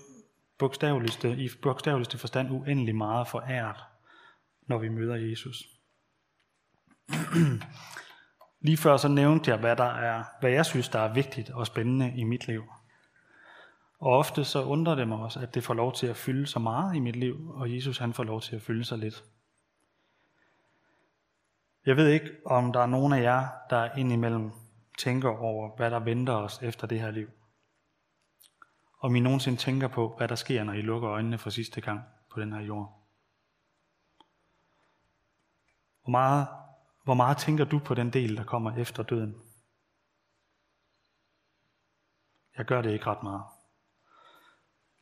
bogstaveligste, 0.58 1.38
i 1.38 1.50
bogstaveligste 1.62 2.18
forstand 2.18 2.52
uendelig 2.52 2.96
meget 2.96 3.28
foræret, 3.28 3.78
når 4.68 4.78
vi 4.78 4.90
møder 4.90 5.16
Jesus. 5.16 5.64
Lige 8.62 8.78
før 8.78 8.98
så 8.98 9.08
nævnte 9.08 9.52
jeg, 9.52 9.60
hvad, 9.60 9.76
der 9.76 9.94
er, 9.94 10.24
hvad 10.40 10.52
jeg 10.52 10.66
synes, 10.66 10.90
der 10.90 11.00
er 11.00 11.14
vigtigt 11.14 11.50
og 11.50 11.68
spændende 11.68 12.14
i 12.16 12.24
mit 12.24 12.48
liv. 12.48 12.64
Og 14.00 14.18
ofte 14.18 14.46
så 14.46 14.64
undrer 14.64 14.96
det 14.96 15.08
mig 15.08 15.18
også, 15.18 15.40
at 15.40 15.56
det 15.56 15.64
får 15.64 15.74
lov 15.74 15.94
til 15.94 16.08
at 16.08 16.16
fylde 16.16 16.48
så 16.48 16.60
meget 16.60 16.96
i 16.96 17.00
mit 17.00 17.16
liv, 17.16 17.52
og 17.54 17.76
Jesus 17.76 17.98
han 17.98 18.14
får 18.14 18.24
lov 18.24 18.42
til 18.42 18.56
at 18.56 18.62
fylde 18.62 18.86
sig 18.86 18.98
lidt. 18.98 19.24
Jeg 21.86 21.98
ved 21.98 22.08
ikke, 22.10 22.30
om 22.46 22.74
der 22.74 22.80
er 22.80 22.86
nogen 22.86 23.14
af 23.14 23.22
jer, 23.22 23.48
der 23.70 23.96
indimellem 23.98 24.52
tænker 24.98 25.30
over, 25.30 25.76
hvad 25.76 25.92
der 25.92 26.00
venter 26.00 26.34
os 26.34 26.62
efter 26.62 26.88
det 26.88 27.00
her 27.00 27.12
liv. 27.12 27.30
om 29.00 29.16
I 29.16 29.20
nogensinde 29.20 29.58
tænker 29.58 29.88
på, 29.88 30.14
hvad 30.18 30.28
der 30.28 30.36
sker, 30.36 30.64
når 30.64 30.74
I 30.74 30.82
lukker 30.82 31.10
øjnene 31.10 31.38
for 31.38 31.50
sidste 31.50 31.82
gang 31.82 32.02
på 32.32 32.42
den 32.42 32.54
her 32.54 32.60
jord. 32.62 33.03
Hvor 36.04 36.12
meget, 36.12 36.48
hvor 37.04 37.14
meget 37.14 37.38
tænker 37.38 37.66
du 37.66 37.80
på 37.80 37.94
den 37.94 38.10
del, 38.10 38.38
der 38.38 38.44
kommer 38.44 38.72
efter 38.78 39.04
døden? 39.04 39.36
Jeg 42.58 42.66
gør 42.66 42.82
det 42.82 42.92
ikke 42.92 43.06
ret 43.06 43.24
meget. 43.24 43.44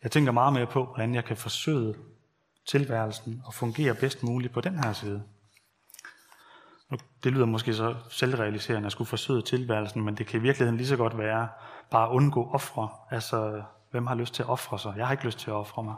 Jeg 0.03 0.12
tænker 0.12 0.31
meget 0.31 0.53
mere 0.53 0.67
på, 0.67 0.86
hvordan 0.86 1.15
jeg 1.15 1.25
kan 1.25 1.38
forsøge 1.38 1.96
tilværelsen 2.67 3.41
og 3.46 3.53
fungere 3.53 3.96
bedst 3.96 4.24
muligt 4.24 4.53
på 4.53 4.62
den 4.62 4.84
her 4.84 4.93
side. 4.93 5.24
Det 7.24 7.31
lyder 7.31 7.46
måske 7.46 7.74
så 7.74 7.96
selvrealiserende 8.10 8.86
at 8.86 8.91
skulle 8.91 9.08
forsøge 9.08 9.41
tilværelsen, 9.41 10.01
men 10.01 10.17
det 10.17 10.27
kan 10.27 10.39
i 10.39 10.43
virkeligheden 10.43 10.77
lige 10.77 10.88
så 10.88 10.98
godt 10.98 11.17
være 11.17 11.50
bare 11.91 12.10
at 12.10 12.12
undgå 12.12 12.51
ofre. 12.51 12.89
Altså, 13.10 13.63
hvem 13.91 14.08
har 14.08 14.15
lyst 14.15 14.34
til 14.34 14.43
at 14.43 14.50
ofre 14.50 14.79
sig? 14.79 14.93
Jeg 14.98 15.08
har 15.08 15.12
ikke 15.12 15.25
lyst 15.25 15.39
til 15.39 15.50
at 15.50 15.55
ofre 15.55 15.84
mig. 15.84 15.96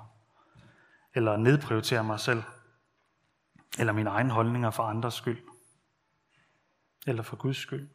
Eller 1.15 1.37
nedprioritere 1.37 2.03
mig 2.03 2.19
selv. 2.19 2.43
Eller 3.79 3.93
mine 3.93 4.09
egne 4.09 4.31
holdninger 4.31 4.71
for 4.71 4.83
andres 4.83 5.13
skyld. 5.13 5.37
Eller 7.07 7.23
for 7.23 7.35
Guds 7.35 7.57
skyld. 7.57 7.89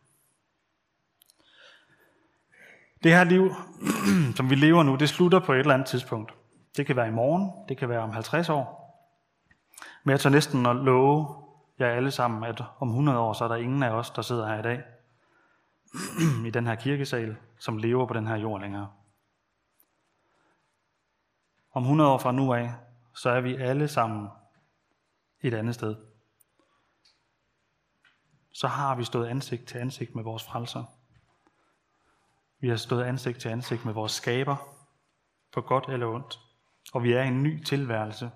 Det 3.03 3.13
her 3.13 3.25
liv, 3.25 3.55
som 4.37 4.51
vi 4.51 4.55
lever 4.55 4.83
nu, 4.83 4.97
det 4.97 5.09
slutter 5.09 5.41
på 5.41 5.53
et 5.53 5.59
eller 5.59 5.75
andet 5.75 5.89
tidspunkt. 5.89 6.35
Det 6.77 6.87
kan 6.87 6.97
være 6.97 7.09
i 7.09 7.13
morgen, 7.13 7.69
det 7.69 7.79
kan 7.79 7.89
være 7.89 8.01
om 8.01 8.11
50 8.11 8.49
år. 8.49 8.79
Men 10.05 10.11
jeg 10.11 10.21
tør 10.21 10.31
næsten 10.31 10.67
at 10.67 10.77
love 10.77 11.45
jer 11.79 11.89
alle 11.89 12.11
sammen, 12.11 12.45
at 12.45 12.63
om 12.79 12.89
100 12.89 13.19
år, 13.19 13.33
så 13.33 13.45
er 13.45 13.49
der 13.49 13.57
ingen 13.57 13.83
af 13.83 13.91
os, 13.91 14.11
der 14.11 14.23
sidder 14.23 14.49
her 14.49 14.59
i 14.59 14.63
dag, 14.63 14.83
i 16.49 16.51
den 16.51 16.67
her 16.67 16.75
kirkesal, 16.75 17.37
som 17.59 17.77
lever 17.77 18.07
på 18.07 18.15
den 18.15 18.27
her 18.27 18.37
jord 18.37 18.61
længere. 18.61 18.89
Om 21.73 21.83
100 21.83 22.11
år 22.11 22.19
fra 22.19 22.33
nu 22.33 22.55
af, 22.55 22.75
så 23.15 23.31
er 23.31 23.41
vi 23.41 23.57
alle 23.57 23.89
sammen 23.89 24.29
et 25.41 25.55
andet 25.55 25.75
sted. 25.75 25.97
Så 28.53 28.69
har 28.69 28.95
vi 28.95 29.05
stået 29.05 29.27
ansigt 29.27 29.69
til 29.69 29.79
ansigt 29.79 30.15
med 30.15 30.25
vores 30.25 30.45
frelser. 30.45 30.85
Vi 32.61 32.69
har 32.69 32.77
stået 32.77 33.05
ansigt 33.05 33.41
til 33.41 33.49
ansigt 33.49 33.85
med 33.85 33.93
vores 33.93 34.13
skaber, 34.13 34.57
på 35.53 35.61
godt 35.61 35.89
eller 35.89 36.07
ondt. 36.07 36.41
Og 36.93 37.03
vi 37.03 37.13
er 37.13 37.23
i 37.23 37.29
en 37.29 37.43
ny 37.43 37.65
tilværelse, 37.65 38.31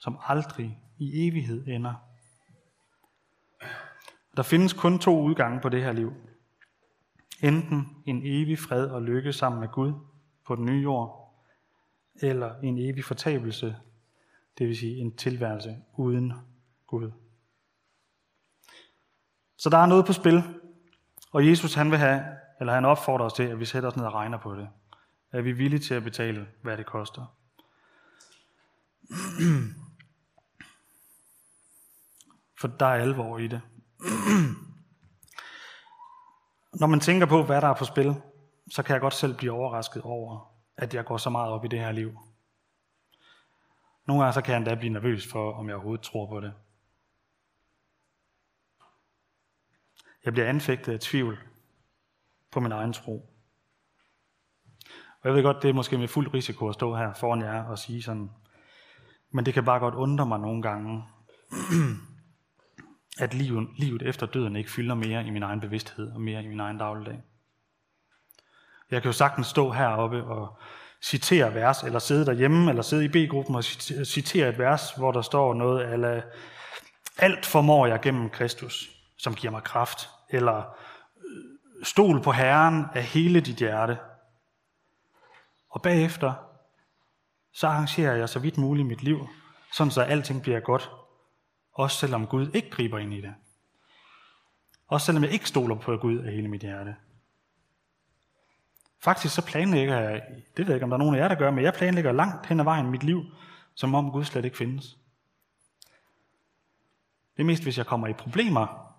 som 0.00 0.18
aldrig 0.20 0.82
i 0.98 1.28
evighed 1.28 1.66
ender. 1.66 1.94
Der 4.36 4.42
findes 4.42 4.72
kun 4.72 4.98
to 4.98 5.22
udgange 5.22 5.60
på 5.60 5.68
det 5.68 5.82
her 5.82 5.92
liv. 5.92 6.12
Enten 7.42 8.02
en 8.06 8.22
evig 8.24 8.58
fred 8.58 8.86
og 8.86 9.02
lykke 9.02 9.32
sammen 9.32 9.60
med 9.60 9.68
Gud 9.68 9.92
på 10.46 10.56
den 10.56 10.64
nye 10.64 10.82
jord, 10.82 11.34
eller 12.14 12.54
en 12.60 12.78
evig 12.78 13.04
fortabelse, 13.04 13.76
det 14.58 14.68
vil 14.68 14.76
sige 14.76 14.96
en 14.96 15.16
tilværelse 15.16 15.76
uden 15.96 16.32
Gud. 16.86 17.10
Så 19.56 19.70
der 19.70 19.78
er 19.78 19.86
noget 19.86 20.06
på 20.06 20.12
spil, 20.12 20.42
og 21.32 21.48
Jesus 21.48 21.74
han 21.74 21.90
vil 21.90 21.98
have, 21.98 22.24
eller 22.60 22.72
han 22.74 22.84
opfordrer 22.84 23.26
os 23.26 23.32
til, 23.32 23.42
at 23.42 23.60
vi 23.60 23.64
sætter 23.64 23.88
os 23.88 23.96
ned 23.96 24.04
og 24.04 24.14
regner 24.14 24.38
på 24.38 24.54
det. 24.54 24.68
Er 25.32 25.42
vi 25.42 25.52
villige 25.52 25.80
til 25.80 25.94
at 25.94 26.02
betale, 26.02 26.46
hvad 26.62 26.76
det 26.76 26.86
koster? 26.86 27.36
For 32.60 32.68
der 32.68 32.86
er 32.86 33.02
alvor 33.02 33.38
i 33.38 33.46
det. 33.46 33.60
Når 36.80 36.86
man 36.86 37.00
tænker 37.00 37.26
på, 37.26 37.42
hvad 37.42 37.60
der 37.60 37.68
er 37.68 37.74
på 37.74 37.84
spil, 37.84 38.14
så 38.70 38.82
kan 38.82 38.92
jeg 38.92 39.00
godt 39.00 39.14
selv 39.14 39.36
blive 39.36 39.52
overrasket 39.52 40.02
over, 40.02 40.54
at 40.76 40.94
jeg 40.94 41.04
går 41.04 41.16
så 41.16 41.30
meget 41.30 41.52
op 41.52 41.64
i 41.64 41.68
det 41.68 41.78
her 41.78 41.92
liv. 41.92 42.18
Nogle 44.06 44.22
gange 44.22 44.34
så 44.34 44.40
kan 44.40 44.52
jeg 44.52 44.58
endda 44.58 44.74
blive 44.74 44.92
nervøs 44.92 45.26
for, 45.32 45.52
om 45.52 45.68
jeg 45.68 45.74
overhovedet 45.74 46.04
tror 46.04 46.26
på 46.26 46.40
det. 46.40 46.52
Jeg 50.24 50.32
bliver 50.32 50.48
anfægtet 50.48 50.92
af 50.92 51.00
tvivl 51.00 51.38
på 52.50 52.60
min 52.60 52.72
egen 52.72 52.92
tro. 52.92 53.30
Og 55.20 55.28
jeg 55.28 55.34
ved 55.34 55.42
godt, 55.42 55.62
det 55.62 55.70
er 55.70 55.74
måske 55.74 55.98
med 55.98 56.08
fuld 56.08 56.34
risiko 56.34 56.68
at 56.68 56.74
stå 56.74 56.96
her 56.96 57.14
foran 57.14 57.42
jer 57.42 57.64
og 57.64 57.78
sige 57.78 58.02
sådan, 58.02 58.30
men 59.30 59.46
det 59.46 59.54
kan 59.54 59.64
bare 59.64 59.78
godt 59.78 59.94
undre 59.94 60.26
mig 60.26 60.40
nogle 60.40 60.62
gange, 60.62 61.04
at 63.24 63.34
livet, 63.34 63.68
livet 63.78 64.02
efter 64.02 64.26
døden 64.26 64.56
ikke 64.56 64.70
fylder 64.70 64.94
mere 64.94 65.26
i 65.26 65.30
min 65.30 65.42
egen 65.42 65.60
bevidsthed 65.60 66.12
og 66.12 66.20
mere 66.20 66.44
i 66.44 66.48
min 66.48 66.60
egen 66.60 66.78
dagligdag. 66.78 67.22
Jeg 68.90 69.02
kan 69.02 69.08
jo 69.08 69.12
sagtens 69.12 69.46
stå 69.46 69.70
heroppe 69.70 70.24
og 70.24 70.58
citere 71.04 71.54
vers, 71.54 71.82
eller 71.82 71.98
sidde 71.98 72.26
derhjemme, 72.26 72.70
eller 72.70 72.82
sidde 72.82 73.04
i 73.04 73.08
B-gruppen 73.08 73.54
og 73.54 73.64
citere 73.64 74.48
et 74.48 74.58
vers, 74.58 74.90
hvor 74.90 75.12
der 75.12 75.22
står 75.22 75.54
noget, 75.54 75.92
eller 75.92 76.22
alt 77.18 77.46
formår 77.46 77.86
jeg 77.86 78.00
gennem 78.00 78.30
Kristus, 78.30 78.90
som 79.18 79.34
giver 79.34 79.50
mig 79.50 79.62
kraft, 79.62 80.08
eller 80.30 80.58
øh, 80.58 81.84
stol 81.84 82.22
på 82.22 82.32
Herren 82.32 82.84
af 82.94 83.02
hele 83.02 83.40
dit 83.40 83.56
hjerte. 83.56 83.98
Og 85.70 85.82
bagefter, 85.82 86.32
så 87.52 87.66
arrangerer 87.66 88.16
jeg 88.16 88.28
så 88.28 88.38
vidt 88.38 88.58
muligt 88.58 88.88
mit 88.88 89.02
liv, 89.02 89.28
sådan 89.72 89.90
så 89.90 90.02
alting 90.02 90.42
bliver 90.42 90.60
godt, 90.60 90.90
også 91.72 91.96
selvom 91.96 92.26
Gud 92.26 92.50
ikke 92.54 92.70
griber 92.70 92.98
ind 92.98 93.14
i 93.14 93.20
det. 93.20 93.34
Også 94.88 95.06
selvom 95.06 95.24
jeg 95.24 95.32
ikke 95.32 95.48
stoler 95.48 95.76
på 95.76 95.96
Gud 95.96 96.18
af 96.18 96.32
hele 96.32 96.48
mit 96.48 96.60
hjerte. 96.60 96.96
Faktisk 99.04 99.34
så 99.34 99.46
planlægger 99.46 100.00
jeg, 100.00 100.22
det 100.56 100.66
ved 100.66 100.66
jeg 100.66 100.74
ikke, 100.74 100.84
om 100.84 100.90
der 100.90 100.96
er 100.96 100.98
nogen 100.98 101.14
af 101.14 101.18
jer, 101.18 101.28
der 101.28 101.34
gør, 101.34 101.50
men 101.50 101.64
jeg 101.64 101.74
planlægger 101.74 102.12
langt 102.12 102.46
hen 102.46 102.60
ad 102.60 102.64
vejen 102.64 102.90
mit 102.90 103.02
liv, 103.02 103.24
som 103.74 103.94
om 103.94 104.10
Gud 104.10 104.24
slet 104.24 104.44
ikke 104.44 104.56
findes. 104.56 104.98
Det 107.36 107.42
er 107.42 107.44
mest, 107.44 107.62
hvis 107.62 107.78
jeg 107.78 107.86
kommer 107.86 108.06
i 108.06 108.12
problemer, 108.12 108.94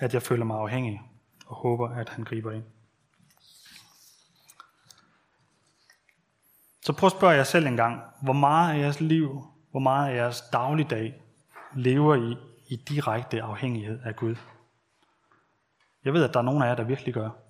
at 0.00 0.14
jeg 0.14 0.22
føler 0.22 0.44
mig 0.44 0.56
afhængig 0.56 1.02
og 1.46 1.56
håber, 1.56 1.88
at 1.88 2.08
han 2.08 2.24
griber 2.24 2.52
ind. 2.52 2.64
Så 6.80 6.92
prøv 6.92 7.06
at 7.06 7.12
spørge 7.12 7.34
jer 7.34 7.44
selv 7.44 7.66
en 7.66 7.76
gang, 7.76 8.02
hvor 8.22 8.32
meget 8.32 8.74
af 8.74 8.78
jeres 8.78 9.00
liv 9.00 9.46
hvor 9.70 9.80
meget 9.80 10.10
af 10.10 10.16
jeres 10.16 10.40
dagligdag 10.52 11.22
lever 11.74 12.14
I 12.14 12.36
i 12.68 12.76
direkte 12.76 13.42
afhængighed 13.42 14.00
af 14.04 14.16
Gud. 14.16 14.36
Jeg 16.04 16.12
ved, 16.12 16.24
at 16.24 16.34
der 16.34 16.40
er 16.40 16.44
nogen 16.44 16.62
af 16.62 16.66
jer, 16.66 16.74
der 16.74 16.84
virkelig 16.84 17.14
gør. 17.14 17.45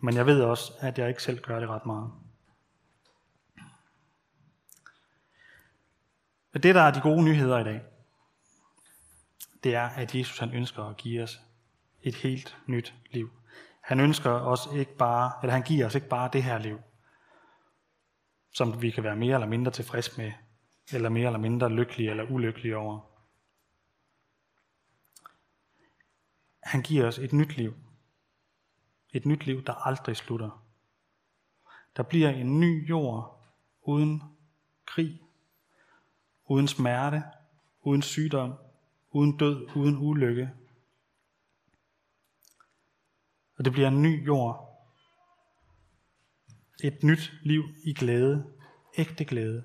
Men 0.00 0.14
jeg 0.14 0.26
ved 0.26 0.42
også, 0.42 0.72
at 0.80 0.98
jeg 0.98 1.08
ikke 1.08 1.22
selv 1.22 1.40
gør 1.40 1.60
det 1.60 1.68
ret 1.68 1.86
meget. 1.86 2.12
Men 6.52 6.62
det, 6.62 6.74
der 6.74 6.80
er 6.80 6.90
de 6.90 7.00
gode 7.00 7.24
nyheder 7.24 7.58
i 7.58 7.64
dag, 7.64 7.82
det 9.64 9.74
er, 9.74 9.88
at 9.88 10.14
Jesus 10.14 10.38
han 10.38 10.54
ønsker 10.54 10.84
at 10.84 10.96
give 10.96 11.22
os 11.22 11.40
et 12.02 12.14
helt 12.14 12.56
nyt 12.66 12.94
liv. 13.10 13.30
Han 13.80 14.00
ønsker 14.00 14.30
os 14.30 14.68
ikke 14.74 14.96
bare, 14.96 15.32
eller 15.42 15.52
han 15.52 15.62
giver 15.62 15.86
os 15.86 15.94
ikke 15.94 16.08
bare 16.08 16.30
det 16.32 16.42
her 16.42 16.58
liv, 16.58 16.80
som 18.52 18.82
vi 18.82 18.90
kan 18.90 19.04
være 19.04 19.16
mere 19.16 19.34
eller 19.34 19.46
mindre 19.46 19.70
tilfreds 19.70 20.16
med 20.16 20.32
eller 20.92 21.08
mere 21.08 21.26
eller 21.26 21.38
mindre 21.38 21.68
lykkelige 21.68 22.10
eller 22.10 22.24
ulykkelige 22.30 22.76
over. 22.76 23.00
Han 26.62 26.82
giver 26.82 27.06
os 27.06 27.18
et 27.18 27.32
nyt 27.32 27.56
liv. 27.56 27.74
Et 29.12 29.26
nyt 29.26 29.46
liv, 29.46 29.64
der 29.64 29.72
aldrig 29.72 30.16
slutter. 30.16 30.64
Der 31.96 32.02
bliver 32.02 32.28
en 32.28 32.60
ny 32.60 32.88
jord 32.88 33.44
uden 33.82 34.22
krig, 34.86 35.20
uden 36.44 36.68
smerte, 36.68 37.22
uden 37.82 38.02
sygdom, 38.02 38.54
uden 39.10 39.36
død, 39.36 39.76
uden 39.76 39.98
ulykke. 39.98 40.50
Og 43.56 43.64
det 43.64 43.72
bliver 43.72 43.88
en 43.88 44.02
ny 44.02 44.26
jord. 44.26 44.66
Et 46.84 47.02
nyt 47.02 47.32
liv 47.42 47.62
i 47.84 47.94
glæde, 47.94 48.52
ægte 48.98 49.24
glæde 49.24 49.64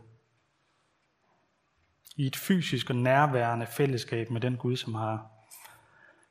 i 2.16 2.26
et 2.26 2.36
fysisk 2.36 2.90
og 2.90 2.96
nærværende 2.96 3.68
fællesskab 3.68 4.30
med 4.30 4.42
den 4.42 4.58
Gud, 4.58 4.76
som 4.76 4.96
har 4.96 5.32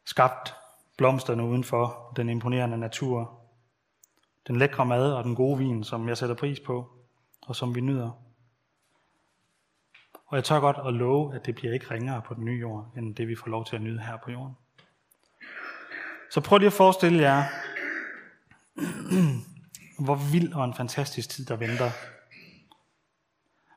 skabt 0.05 0.55
blomsterne 0.97 1.45
udenfor, 1.45 2.13
den 2.17 2.29
imponerende 2.29 2.79
natur, 2.79 3.41
den 4.47 4.57
lækre 4.57 4.87
mad 4.87 5.13
og 5.13 5.25
den 5.25 5.35
gode 5.35 5.59
vin, 5.59 5.85
som 5.85 6.09
jeg 6.09 6.19
sætter 6.19 6.35
pris 6.35 6.61
på, 6.61 6.91
og 7.47 7.57
som 7.57 7.75
vi 7.75 7.81
nyder. 7.81 8.11
Og 10.27 10.37
jeg 10.37 10.45
tør 10.45 10.61
godt 10.61 10.77
at 10.87 10.95
love, 10.95 11.35
at 11.35 11.47
det 11.47 11.55
bliver 11.55 11.75
ikke 11.75 11.91
ringere 11.91 12.23
på 12.23 12.35
den 12.35 12.45
nye 12.45 12.61
jord, 12.61 12.93
end 12.97 13.15
det 13.15 13.29
vi 13.29 13.37
får 13.37 13.51
lov 13.51 13.65
til 13.65 13.77
at 13.77 13.83
nyde 13.83 14.01
her 14.01 14.17
på 14.25 14.31
jorden. 14.31 14.55
Så 16.31 16.41
prøv 16.41 16.59
lige 16.59 16.67
at 16.67 16.73
forestille 16.73 17.23
jer, 17.23 17.45
hvor 20.05 20.33
vild 20.33 20.53
og 20.53 20.65
en 20.65 20.75
fantastisk 20.75 21.31
tid, 21.31 21.45
der 21.45 21.57
venter 21.57 21.91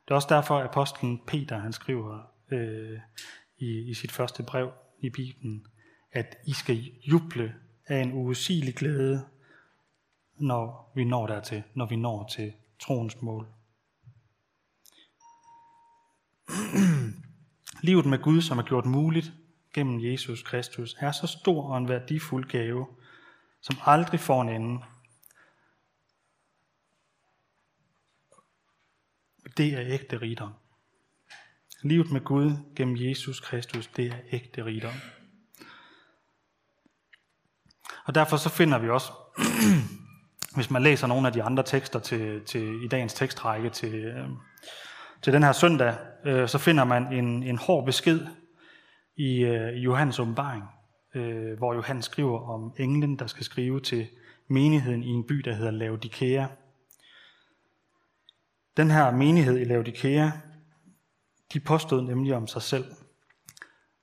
det 0.08 0.12
er 0.12 0.16
også 0.16 0.28
derfor, 0.30 0.58
at 0.58 0.64
apostlen 0.64 1.20
Peter 1.26 1.58
han 1.58 1.72
skriver 1.72 2.20
øh, 2.50 2.98
i, 3.58 3.90
i 3.90 3.94
sit 3.94 4.12
første 4.12 4.42
brev 4.42 4.72
i 5.00 5.10
Bibelen, 5.10 5.66
at 6.12 6.36
I 6.46 6.52
skal 6.52 6.76
juble 7.02 7.54
af 7.86 8.02
en 8.02 8.12
uudsigelig 8.12 8.74
glæde, 8.74 9.26
når 10.36 10.92
vi 10.94 11.04
når 11.04 11.26
dertil, 11.26 11.62
når 11.74 11.86
vi 11.86 11.96
når 11.96 12.28
til 12.28 12.52
troens 12.80 13.22
mål. 13.22 13.48
Livet 17.82 18.06
med 18.06 18.22
Gud, 18.22 18.40
som 18.40 18.58
er 18.58 18.62
gjort 18.62 18.86
muligt 18.86 19.32
gennem 19.74 20.04
Jesus 20.04 20.42
Kristus, 20.42 20.96
er 20.98 21.12
så 21.12 21.26
stor 21.26 21.70
og 21.70 21.78
en 21.78 21.88
værdifuld 21.88 22.48
gave, 22.48 22.86
som 23.60 23.76
aldrig 23.86 24.20
får 24.20 24.42
en 24.42 24.48
ende. 24.48 24.84
Det 29.56 29.74
er 29.74 29.80
ægte 29.80 30.20
rigdom. 30.20 30.52
Livet 31.82 32.12
med 32.12 32.20
Gud 32.20 32.52
gennem 32.76 32.96
Jesus 32.96 33.40
Kristus, 33.40 33.86
det 33.86 34.06
er 34.06 34.18
ægte 34.32 34.64
rigdom. 34.64 34.94
Og 38.08 38.14
derfor 38.14 38.36
så 38.36 38.48
finder 38.48 38.78
vi 38.78 38.88
også, 38.88 39.12
hvis 40.56 40.70
man 40.70 40.82
læser 40.82 41.06
nogle 41.06 41.26
af 41.26 41.32
de 41.32 41.42
andre 41.42 41.62
tekster 41.62 41.98
til, 41.98 42.44
til 42.44 42.84
i 42.84 42.88
dagens 42.88 43.14
tekstrække 43.14 43.70
til, 43.70 43.94
øh, 43.94 44.28
til 45.22 45.32
den 45.32 45.42
her 45.42 45.52
søndag, 45.52 45.94
øh, 46.24 46.48
så 46.48 46.58
finder 46.58 46.84
man 46.84 47.12
en, 47.12 47.42
en 47.42 47.58
hård 47.58 47.86
besked 47.86 48.26
i, 49.16 49.38
øh, 49.38 49.84
Johannes 49.84 50.18
åbenbaring, 50.18 50.64
øh, 51.14 51.58
hvor 51.58 51.74
Johannes 51.74 52.04
skriver 52.04 52.40
om 52.50 52.74
englen, 52.78 53.18
der 53.18 53.26
skal 53.26 53.44
skrive 53.44 53.80
til 53.80 54.06
menigheden 54.48 55.02
i 55.02 55.08
en 55.08 55.26
by, 55.26 55.34
der 55.34 55.54
hedder 55.54 55.70
Laodikea. 55.70 56.46
Den 58.76 58.90
her 58.90 59.10
menighed 59.10 59.58
i 59.58 59.64
Laodikea, 59.64 60.30
de 61.52 61.60
påstod 61.60 62.02
nemlig 62.02 62.34
om 62.34 62.46
sig 62.46 62.62
selv, 62.62 62.84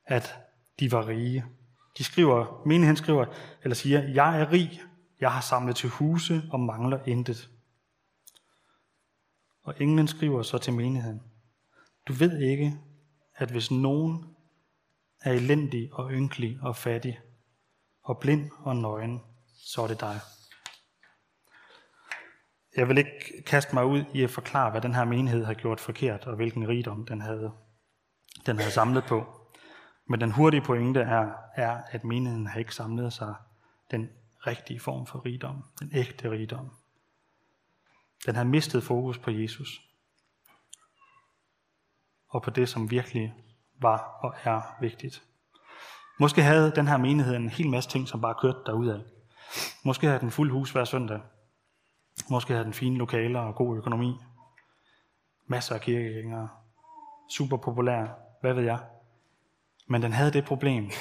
at 0.06 0.36
de 0.80 0.92
var 0.92 1.08
rige. 1.08 1.46
De 1.98 2.04
skriver, 2.04 2.62
menigheden 2.66 2.98
skriver, 2.98 3.26
eller 3.64 3.76
siger, 3.76 4.02
jeg 4.02 4.42
er 4.42 4.52
rig, 4.52 4.82
jeg 5.20 5.32
har 5.32 5.42
samlet 5.42 5.76
til 5.76 5.90
huse 5.90 6.44
og 6.52 6.60
mangler 6.60 7.00
intet. 7.06 7.50
Og 9.64 9.76
englen 9.80 10.08
skriver 10.08 10.42
så 10.42 10.58
til 10.58 10.74
menigheden, 10.74 11.22
du 12.08 12.14
ved 12.14 12.42
ikke, 12.42 12.80
at 13.36 13.52
hvis 13.52 13.72
nogen 13.72 14.36
er 15.22 15.34
elendig 15.34 15.94
og 15.94 16.12
ynkelig 16.12 16.60
og 16.62 16.76
fattig, 16.76 17.20
og 18.04 18.20
blind 18.20 18.52
og 18.60 18.76
nøgen, 18.76 19.22
så 19.56 19.82
er 19.82 19.88
det 19.88 20.00
dig. 20.00 20.20
Jeg 22.76 22.90
vil 22.90 22.98
ikke 22.98 23.44
kaste 23.46 23.76
mig 23.76 23.86
ud 23.86 24.04
i 24.14 24.24
at 24.24 24.30
forklare, 24.30 24.72
hvad 24.72 24.82
den 24.82 24.96
her 24.96 25.06
menighed 25.06 25.46
har 25.46 25.54
gjort 25.54 25.80
forkert, 25.80 26.28
og 26.28 26.36
hvilken 26.36 26.68
rigdom 26.68 27.06
den 27.06 27.22
havde, 27.22 27.52
den 28.46 28.58
havde 28.58 28.72
samlet 28.72 29.04
på. 29.04 29.45
Men 30.06 30.22
den 30.22 30.32
hurtige 30.32 30.62
pointe 30.62 31.00
er, 31.00 31.32
er, 31.56 31.82
at 31.92 32.04
menigheden 32.04 32.48
har 32.48 32.60
ikke 32.60 32.76
samlet 32.76 33.14
sig 33.14 33.36
den 33.92 34.10
rigtige 34.48 34.80
form 34.80 35.06
for 35.06 35.26
rigdom, 35.26 35.64
den 35.80 35.90
ægte 35.94 36.32
rigdom. 36.32 36.72
Den 38.26 38.36
har 38.36 38.44
mistet 38.44 38.84
fokus 38.84 39.18
på 39.18 39.32
Jesus, 39.32 39.82
og 42.30 42.42
på 42.42 42.50
det, 42.50 42.70
som 42.70 42.92
virkelig 42.92 43.34
var 43.82 44.20
og 44.22 44.36
er 44.44 44.62
vigtigt. 44.82 45.24
Måske 46.20 46.42
havde 46.42 46.72
den 46.76 46.88
her 46.88 46.98
menighed 46.98 47.36
en 47.36 47.50
hel 47.50 47.70
masse 47.70 47.90
ting, 47.90 48.08
som 48.08 48.22
bare 48.22 48.36
kørte 48.42 48.60
derudad. 48.66 49.02
Måske 49.84 50.08
havde 50.08 50.20
den 50.20 50.32
fuld 50.32 50.52
hus 50.52 50.72
hver 50.72 50.84
søndag. 50.84 51.22
Måske 52.30 52.54
havde 52.54 52.66
den 52.66 52.74
fine 52.74 52.98
lokaler 52.98 53.40
og 53.40 53.56
god 53.56 53.78
økonomi. 53.78 54.16
Masser 55.48 55.76
af 55.76 55.82
kirkegængere. 55.82 56.50
Super 57.30 57.58
populær. 57.58 58.08
Hvad 58.42 58.54
ved 58.54 58.64
jeg? 58.64 58.80
Men 59.88 60.02
den 60.02 60.14
havde 60.14 60.34
det 60.34 60.46
problem, 60.46 60.92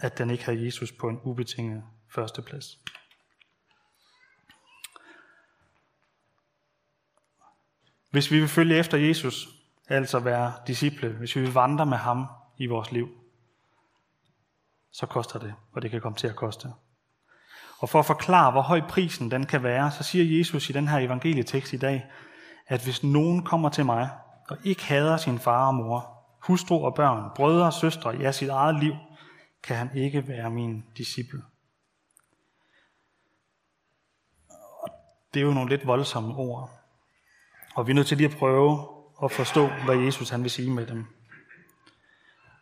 at 0.00 0.18
den 0.18 0.30
ikke 0.30 0.44
havde 0.44 0.64
Jesus 0.64 0.92
på 0.92 1.08
en 1.08 1.20
ubetinget 1.22 1.84
førsteplads. 2.14 2.78
Hvis 8.10 8.30
vi 8.30 8.40
vil 8.40 8.48
følge 8.48 8.76
efter 8.76 8.98
Jesus, 8.98 9.48
altså 9.88 10.18
være 10.18 10.52
disciple, 10.66 11.08
hvis 11.08 11.36
vi 11.36 11.40
vil 11.40 11.52
vandre 11.52 11.86
med 11.86 11.96
ham 11.96 12.26
i 12.58 12.66
vores 12.66 12.92
liv, 12.92 13.08
så 14.92 15.06
koster 15.06 15.38
det, 15.38 15.54
og 15.72 15.82
det 15.82 15.90
kan 15.90 16.00
komme 16.00 16.18
til 16.18 16.26
at 16.26 16.36
koste. 16.36 16.68
Og 17.78 17.88
for 17.88 17.98
at 17.98 18.06
forklare, 18.06 18.50
hvor 18.50 18.60
høj 18.60 18.80
prisen 18.88 19.30
den 19.30 19.46
kan 19.46 19.62
være, 19.62 19.90
så 19.90 20.02
siger 20.02 20.38
Jesus 20.38 20.70
i 20.70 20.72
den 20.72 20.88
her 20.88 20.98
evangelietekst 20.98 21.72
i 21.72 21.76
dag, 21.76 22.06
at 22.66 22.84
hvis 22.84 23.02
nogen 23.02 23.44
kommer 23.44 23.68
til 23.68 23.84
mig 23.84 24.10
og 24.48 24.58
ikke 24.64 24.84
hader 24.84 25.16
sin 25.16 25.38
far 25.38 25.66
og 25.66 25.74
mor, 25.74 26.21
hustru 26.42 26.84
og 26.84 26.94
børn, 26.94 27.30
brødre 27.36 27.66
og 27.66 27.72
søstre, 27.72 28.10
ja 28.10 28.32
sit 28.32 28.48
eget 28.48 28.80
liv, 28.80 28.94
kan 29.62 29.76
han 29.76 29.90
ikke 29.96 30.28
være 30.28 30.50
min 30.50 30.84
disciple. 30.96 31.42
Det 35.34 35.40
er 35.40 35.44
jo 35.44 35.52
nogle 35.52 35.70
lidt 35.70 35.86
voldsomme 35.86 36.34
ord. 36.34 36.70
Og 37.74 37.86
vi 37.86 37.92
er 37.92 37.94
nødt 37.94 38.06
til 38.06 38.16
lige 38.16 38.28
at 38.28 38.36
prøve 38.36 38.88
at 39.24 39.32
forstå, 39.32 39.68
hvad 39.84 39.96
Jesus 39.96 40.30
han 40.30 40.42
vil 40.42 40.50
sige 40.50 40.70
med 40.70 40.86
dem. 40.86 41.06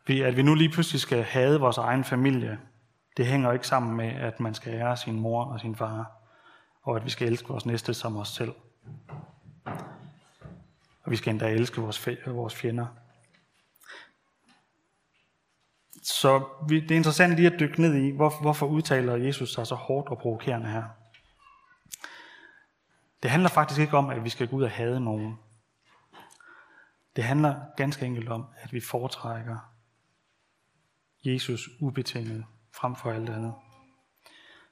At 0.09 0.37
vi 0.37 0.43
nu 0.43 0.55
lige 0.55 0.71
pludselig 0.71 1.01
skal 1.01 1.23
have 1.23 1.61
vores 1.61 1.79
egen 1.79 2.05
familie, 2.05 2.59
det 3.17 3.27
hænger 3.27 3.53
ikke 3.53 3.67
sammen 3.67 3.97
med, 3.97 4.09
at 4.09 4.41
man 4.41 4.55
skal 4.55 4.75
ære 4.75 4.97
sin 4.97 5.21
mor 5.21 5.45
og 5.45 5.61
sin 5.61 5.77
far, 5.77 6.13
og 6.83 6.97
at 6.97 7.05
vi 7.05 7.11
skal 7.11 7.29
elske 7.29 7.49
vores 7.49 7.67
næste 7.67 7.95
som 7.95 8.17
os 8.17 8.29
selv. 8.29 8.53
Og 11.03 11.11
vi 11.11 11.17
skal 11.17 11.31
endda 11.31 11.49
elske 11.49 11.81
vores, 11.81 12.09
vores 12.27 12.55
fjender. 12.55 12.87
Så 16.03 16.49
det 16.69 16.91
er 16.91 16.97
interessant 16.97 17.37
lige 17.37 17.53
at 17.53 17.61
dykke 17.61 17.81
ned 17.81 17.95
i, 17.95 18.11
hvorfor 18.17 18.67
udtaler 18.67 19.17
Jesus 19.17 19.53
sig 19.53 19.67
så 19.67 19.75
hårdt 19.75 20.09
og 20.09 20.19
provokerende 20.19 20.69
her. 20.69 20.85
Det 23.23 23.31
handler 23.31 23.49
faktisk 23.49 23.81
ikke 23.81 23.97
om, 23.97 24.11
at 24.11 24.25
vi 24.25 24.29
skal 24.29 24.49
gå 24.49 24.57
ud 24.57 24.63
og 24.63 24.71
hade 24.71 25.01
nogen. 25.01 25.39
Det 27.17 27.25
handler 27.25 27.55
ganske 27.77 28.07
enkelt 28.07 28.29
om, 28.29 28.47
at 28.57 28.73
vi 28.73 28.81
foretrækker 28.81 29.75
Jesus 31.25 31.69
ubetinget 31.81 32.45
frem 32.75 32.97
for 32.97 33.11
alt 33.11 33.31
andet. 33.31 33.55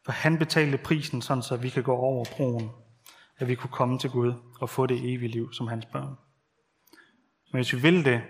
For 0.04 0.12
han 0.12 0.38
betalte 0.38 0.78
prisen, 0.78 1.22
sådan 1.22 1.42
så 1.42 1.56
vi 1.56 1.68
kan 1.68 1.82
gå 1.82 1.96
over 1.96 2.24
broen, 2.36 2.70
at 3.38 3.48
vi 3.48 3.54
kunne 3.54 3.70
komme 3.70 3.98
til 3.98 4.10
Gud 4.10 4.34
og 4.60 4.70
få 4.70 4.86
det 4.86 5.14
evige 5.14 5.28
liv 5.28 5.52
som 5.52 5.66
hans 5.68 5.86
børn. 5.86 6.16
Men 7.52 7.58
hvis 7.58 7.72
vi 7.72 7.80
vil 7.80 8.04
det, 8.04 8.22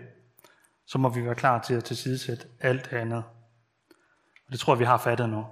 så 0.88 0.98
må 0.98 1.08
vi 1.08 1.24
være 1.24 1.34
klar 1.34 1.62
til 1.62 1.74
at 1.74 1.84
tilsidesætte 1.84 2.48
alt 2.60 2.92
andet. 2.92 3.24
Og 4.46 4.52
det 4.52 4.60
tror 4.60 4.72
jeg, 4.74 4.78
vi 4.78 4.84
har 4.84 4.98
fattet 4.98 5.28
nu. 5.28 5.46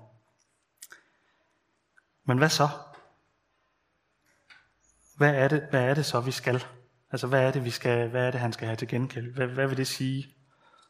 Men 2.24 2.38
hvad 2.38 2.48
så? 2.48 2.68
Hvad 5.16 5.34
er 5.34 5.48
det, 5.48 5.66
hvad 5.70 5.84
er 5.84 5.94
det 5.94 6.06
så, 6.06 6.20
vi 6.20 6.30
skal? 6.30 6.64
Altså, 7.10 7.26
hvad 7.26 7.42
er 7.42 7.52
det, 7.52 7.64
vi 7.64 7.70
skal, 7.70 8.08
hvad 8.08 8.26
er 8.26 8.30
det, 8.30 8.40
han 8.40 8.52
skal 8.52 8.66
have 8.66 8.76
til 8.76 8.88
gengæld? 8.88 9.34
Hvad, 9.34 9.46
hvad 9.46 9.66
vil 9.66 9.76
det 9.76 9.86
sige? 9.86 10.34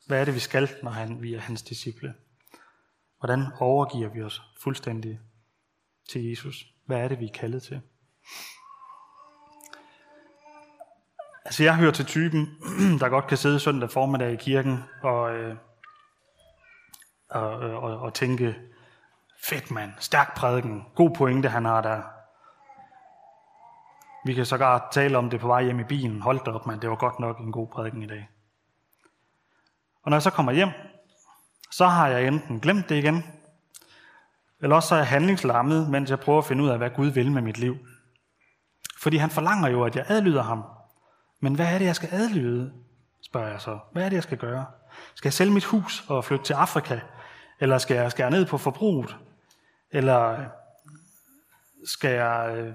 Hvad 0.07 0.21
er 0.21 0.25
det, 0.25 0.35
vi 0.35 0.41
skal, 0.41 0.71
når 0.83 0.91
han, 0.91 1.23
vi 1.23 1.35
er 1.35 1.41
hans 1.41 1.63
disciple? 1.63 2.15
Hvordan 3.19 3.47
overgiver 3.61 4.09
vi 4.09 4.23
os 4.23 4.43
fuldstændig 4.61 5.21
til 6.11 6.25
Jesus? 6.25 6.67
Hvad 6.85 6.99
er 6.99 7.09
det, 7.09 7.21
vi 7.21 7.25
er 7.25 7.33
kaldet 7.33 7.63
til? 7.63 7.81
Altså, 11.47 11.63
jeg 11.63 11.77
hører 11.77 11.93
til 11.93 12.05
typen, 12.05 12.59
der 13.01 13.09
godt 13.09 13.27
kan 13.27 13.37
sidde 13.37 13.61
søndag 13.61 13.91
formiddag 13.91 14.33
i 14.33 14.37
kirken 14.37 14.85
og, 15.03 15.35
øh, 15.37 15.57
og, 17.31 17.65
øh, 17.65 17.83
og, 17.83 17.99
og 17.99 18.15
tænke, 18.15 18.57
fedt 19.43 19.71
mand, 19.71 19.93
stærk 19.99 20.37
prædiken, 20.37 20.85
god 20.95 21.11
pointe 21.11 21.49
han 21.49 21.65
har 21.65 21.81
der. 21.81 22.03
Vi 24.27 24.35
kan 24.35 24.47
sågar 24.47 24.89
tale 24.93 25.19
om 25.19 25.31
det 25.31 25.41
på 25.41 25.47
vej 25.47 25.65
hjem 25.65 25.81
i 25.81 25.85
bilen. 25.85 26.23
Hold 26.23 26.45
da 26.45 26.51
op, 26.51 26.67
mand, 26.67 26.81
det 26.81 26.91
var 26.91 26.97
godt 26.97 27.19
nok 27.19 27.39
en 27.39 27.53
god 27.53 27.69
prædiken 27.69 28.03
i 28.03 28.07
dag. 28.07 28.29
Og 30.03 30.11
når 30.11 30.17
jeg 30.17 30.23
så 30.23 30.31
kommer 30.31 30.53
hjem, 30.53 30.71
så 31.71 31.87
har 31.87 32.09
jeg 32.09 32.27
enten 32.27 32.61
glemt 32.61 32.89
det 32.89 32.97
igen, 32.97 33.25
eller 34.61 34.77
også 34.77 34.89
så 34.89 34.95
er 34.95 34.99
jeg 34.99 35.09
handlingslammet, 35.09 35.91
mens 35.91 36.11
jeg 36.11 36.21
prøver 36.21 36.39
at 36.39 36.45
finde 36.45 36.65
ud 36.65 36.69
af, 36.69 36.79
hvad 36.79 36.91
Gud 36.91 37.07
vil 37.07 37.33
med 37.33 37.43
mit 37.43 37.59
liv. 37.59 37.77
Fordi 38.99 39.17
han 39.17 39.31
forlanger 39.31 39.69
jo, 39.69 39.85
at 39.85 39.97
jeg 39.97 40.05
adlyder 40.09 40.43
ham. 40.43 40.65
Men 41.41 41.55
hvad 41.55 41.75
er 41.75 41.79
det, 41.79 41.85
jeg 41.85 41.97
skal 41.97 42.09
adlyde? 42.13 42.73
spørger 43.27 43.49
jeg 43.51 43.61
så. 43.61 43.79
Hvad 43.93 44.05
er 44.05 44.09
det, 44.09 44.15
jeg 44.15 44.23
skal 44.23 44.39
gøre? 44.39 44.67
Skal 45.15 45.29
jeg 45.29 45.33
sælge 45.33 45.53
mit 45.53 45.65
hus 45.65 46.05
og 46.09 46.25
flytte 46.25 46.45
til 46.45 46.55
Afrika? 46.55 47.01
Eller 47.61 47.79
skal 47.79 47.97
jeg 47.97 48.11
skære 48.11 48.31
ned 48.31 48.47
på 48.47 48.59
forbruget? 48.59 49.17
Eller 49.91 50.41
øh, 50.41 50.47
skal 51.85 52.11
jeg 52.11 52.55
øh, 52.57 52.75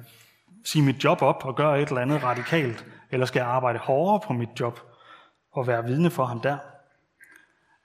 sige 0.65 0.83
mit 0.83 1.03
job 1.03 1.21
op 1.21 1.45
og 1.45 1.55
gøre 1.55 1.81
et 1.81 1.87
eller 1.87 2.01
andet 2.01 2.23
radikalt? 2.23 2.85
Eller 3.11 3.25
skal 3.25 3.39
jeg 3.39 3.47
arbejde 3.47 3.79
hårdere 3.79 4.19
på 4.27 4.33
mit 4.33 4.49
job 4.59 4.79
og 5.51 5.67
være 5.67 5.85
vidne 5.85 6.11
for 6.11 6.25
ham 6.25 6.39
der? 6.39 6.57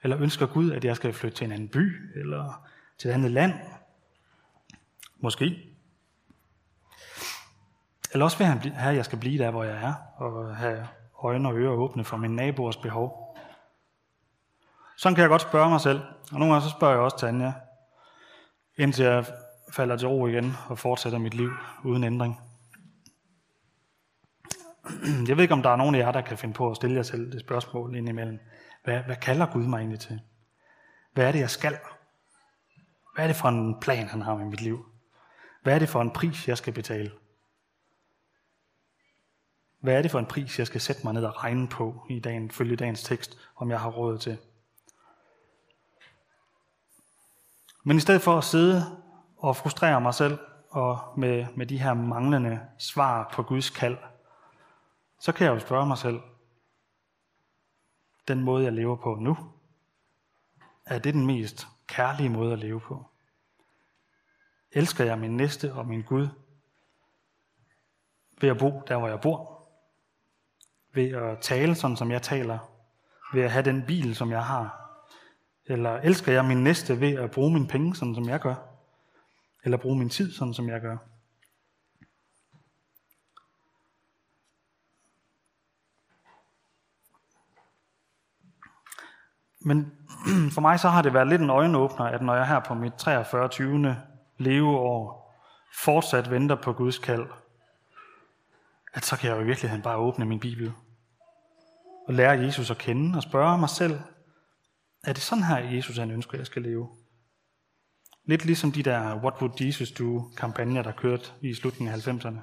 Eller 0.03 0.21
ønsker 0.21 0.45
Gud, 0.45 0.71
at 0.71 0.85
jeg 0.85 0.95
skal 0.95 1.13
flytte 1.13 1.37
til 1.37 1.45
en 1.45 1.51
anden 1.51 1.69
by 1.69 2.11
eller 2.19 2.67
til 2.97 3.09
et 3.09 3.13
andet 3.13 3.31
land? 3.31 3.53
Måske. 5.19 5.76
Eller 8.11 8.25
også 8.25 8.37
vil 8.37 8.47
han 8.47 8.59
have, 8.59 8.91
at 8.91 8.97
jeg 8.97 9.05
skal 9.05 9.19
blive 9.19 9.43
der, 9.43 9.51
hvor 9.51 9.63
jeg 9.63 9.83
er, 9.83 9.93
og 10.17 10.55
have 10.55 10.87
øjne 11.23 11.49
og 11.49 11.57
ører 11.57 11.71
åbne 11.71 12.03
for 12.03 12.17
min 12.17 12.35
naboers 12.35 12.77
behov. 12.77 13.37
Sådan 14.97 15.15
kan 15.15 15.21
jeg 15.21 15.29
godt 15.29 15.41
spørge 15.41 15.69
mig 15.69 15.81
selv, 15.81 15.99
og 16.31 16.39
nogle 16.39 16.53
gange 16.53 16.69
så 16.69 16.75
spørger 16.77 16.93
jeg 16.93 17.03
også 17.03 17.17
Tanja, 17.17 17.53
indtil 18.77 19.05
jeg 19.05 19.25
falder 19.73 19.97
til 19.97 20.07
ro 20.07 20.27
igen 20.27 20.53
og 20.69 20.79
fortsætter 20.79 21.19
mit 21.19 21.33
liv 21.33 21.51
uden 21.83 22.03
ændring. 22.03 22.41
Jeg 25.27 25.37
ved 25.37 25.43
ikke, 25.43 25.53
om 25.53 25.63
der 25.63 25.69
er 25.69 25.75
nogen 25.75 25.95
af 25.95 25.99
jer, 25.99 26.11
der 26.11 26.21
kan 26.21 26.37
finde 26.37 26.53
på 26.53 26.69
at 26.69 26.75
stille 26.75 26.95
jer 26.95 27.03
selv 27.03 27.31
det 27.31 27.39
spørgsmål 27.39 27.95
indimellem. 27.95 28.39
Hvad, 28.83 28.99
hvad 28.99 29.15
kalder 29.15 29.45
Gud 29.45 29.63
mig 29.63 29.77
egentlig 29.77 29.99
til? 29.99 30.21
Hvad 31.13 31.27
er 31.27 31.31
det, 31.31 31.39
jeg 31.39 31.49
skal? 31.49 31.77
Hvad 33.15 33.25
er 33.25 33.27
det 33.27 33.35
for 33.35 33.49
en 33.49 33.79
plan, 33.79 34.07
han 34.07 34.21
har 34.21 34.35
med 34.35 34.45
mit 34.45 34.61
liv? 34.61 34.85
Hvad 35.63 35.75
er 35.75 35.79
det 35.79 35.89
for 35.89 36.01
en 36.01 36.11
pris, 36.11 36.47
jeg 36.47 36.57
skal 36.57 36.73
betale? 36.73 37.11
Hvad 39.79 39.97
er 39.97 40.01
det 40.01 40.11
for 40.11 40.19
en 40.19 40.25
pris, 40.25 40.59
jeg 40.59 40.67
skal 40.67 40.81
sætte 40.81 41.01
mig 41.03 41.13
ned 41.13 41.25
og 41.25 41.43
regne 41.43 41.67
på 41.67 42.05
i 42.09 42.19
dagen, 42.19 42.51
følge 42.51 42.75
dagens 42.75 43.03
tekst, 43.03 43.37
om 43.55 43.69
jeg 43.71 43.79
har 43.79 43.89
råd 43.89 44.17
til? 44.17 44.37
Men 47.83 47.97
i 47.97 47.99
stedet 47.99 48.21
for 48.21 48.37
at 48.37 48.43
sidde 48.43 48.83
og 49.37 49.55
frustrere 49.55 50.01
mig 50.01 50.13
selv 50.13 50.39
og 50.69 50.99
med, 51.17 51.45
med 51.55 51.65
de 51.65 51.79
her 51.79 51.93
manglende 51.93 52.59
svar 52.77 53.29
på 53.33 53.43
Guds 53.43 53.69
kald, 53.69 53.97
så 55.19 55.31
kan 55.31 55.45
jeg 55.47 55.53
jo 55.53 55.59
spørge 55.59 55.85
mig 55.85 55.97
selv, 55.97 56.19
den 58.27 58.43
måde, 58.43 58.63
jeg 58.63 58.73
lever 58.73 58.95
på 58.95 59.15
nu, 59.15 59.37
er 60.85 60.99
det 60.99 61.13
den 61.13 61.25
mest 61.25 61.67
kærlige 61.87 62.29
måde 62.29 62.53
at 62.53 62.59
leve 62.59 62.79
på? 62.79 63.05
Elsker 64.71 65.05
jeg 65.05 65.19
min 65.19 65.37
næste 65.37 65.73
og 65.73 65.85
min 65.87 66.01
Gud 66.01 66.27
ved 68.41 68.49
at 68.49 68.57
bo 68.57 68.81
der, 68.87 68.97
hvor 68.97 69.07
jeg 69.07 69.21
bor? 69.21 69.56
Ved 70.93 71.11
at 71.11 71.37
tale 71.41 71.75
sådan, 71.75 71.97
som 71.97 72.11
jeg 72.11 72.21
taler? 72.21 72.59
Ved 73.33 73.43
at 73.43 73.51
have 73.51 73.65
den 73.65 73.83
bil, 73.87 74.15
som 74.15 74.31
jeg 74.31 74.45
har? 74.45 74.87
Eller 75.65 75.91
elsker 75.91 76.31
jeg 76.31 76.45
min 76.45 76.63
næste 76.63 77.01
ved 77.01 77.13
at 77.13 77.31
bruge 77.31 77.53
mine 77.53 77.67
penge, 77.67 77.95
sådan 77.95 78.15
som 78.15 78.29
jeg 78.29 78.39
gør? 78.39 78.55
Eller 79.63 79.77
bruge 79.77 79.97
min 79.97 80.09
tid, 80.09 80.33
sådan 80.33 80.53
som 80.53 80.69
jeg 80.69 80.81
gør? 80.81 80.97
Men 89.59 89.91
for 90.55 90.61
mig 90.61 90.79
så 90.79 90.89
har 90.89 91.01
det 91.01 91.13
været 91.13 91.27
lidt 91.27 91.41
en 91.41 91.49
øjenåbner, 91.49 92.05
at 92.05 92.21
når 92.21 92.35
jeg 92.35 92.47
her 92.47 92.59
på 92.59 92.73
mit 92.73 92.93
43. 92.93 93.95
leveår 94.37 95.27
fortsat 95.83 96.31
venter 96.31 96.55
på 96.55 96.73
Guds 96.73 96.97
kald, 96.97 97.25
at 98.93 99.05
så 99.05 99.17
kan 99.17 99.29
jeg 99.29 99.37
jo 99.37 99.41
i 99.41 99.45
virkeligheden 99.45 99.83
bare 99.83 99.97
åbne 99.97 100.25
min 100.25 100.39
bibel 100.39 100.73
og 102.07 102.13
lære 102.13 102.39
Jesus 102.39 102.71
at 102.71 102.77
kende 102.77 103.17
og 103.17 103.23
spørge 103.23 103.57
mig 103.57 103.69
selv, 103.69 103.99
er 105.03 105.13
det 105.13 105.21
sådan 105.21 105.43
her, 105.43 105.57
Jesus 105.57 105.97
han 105.97 106.11
ønsker, 106.11 106.37
jeg 106.37 106.45
skal 106.45 106.61
leve? 106.61 106.89
Lidt 108.25 108.45
ligesom 108.45 108.71
de 108.71 108.83
der 108.83 109.15
What 109.15 109.33
Would 109.41 109.61
Jesus 109.61 109.91
Do 109.91 110.31
kampagner, 110.37 110.81
der 110.81 110.91
kørte 110.91 111.31
i 111.41 111.53
slutningen 111.53 111.95
af 111.95 112.07
90'erne. 112.07 112.39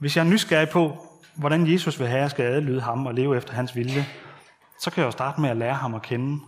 Hvis 0.00 0.16
jeg 0.16 0.26
er 0.26 0.30
nysgerrig 0.30 0.68
på, 0.68 1.06
hvordan 1.36 1.72
Jesus 1.72 1.98
vil 1.98 2.08
have, 2.08 2.18
at 2.18 2.22
jeg 2.22 2.30
skal 2.30 2.44
adlyde 2.44 2.80
ham 2.80 3.06
og 3.06 3.14
leve 3.14 3.36
efter 3.36 3.52
hans 3.52 3.76
vilje, 3.76 4.06
så 4.80 4.90
kan 4.90 5.00
jeg 5.00 5.06
jo 5.06 5.10
starte 5.10 5.40
med 5.40 5.50
at 5.50 5.56
lære 5.56 5.74
ham 5.74 5.94
at 5.94 6.02
kende 6.02 6.40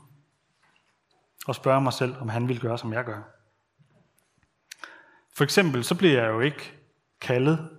og 1.47 1.55
spørge 1.55 1.81
mig 1.81 1.93
selv, 1.93 2.17
om 2.21 2.29
han 2.29 2.49
vil 2.49 2.61
gøre, 2.61 2.79
som 2.79 2.93
jeg 2.93 3.05
gør. 3.05 3.23
For 5.37 5.45
eksempel, 5.45 5.85
så 5.85 5.95
bliver 5.95 6.23
jeg 6.23 6.31
jo 6.31 6.41
ikke 6.41 6.73
kaldet 7.21 7.71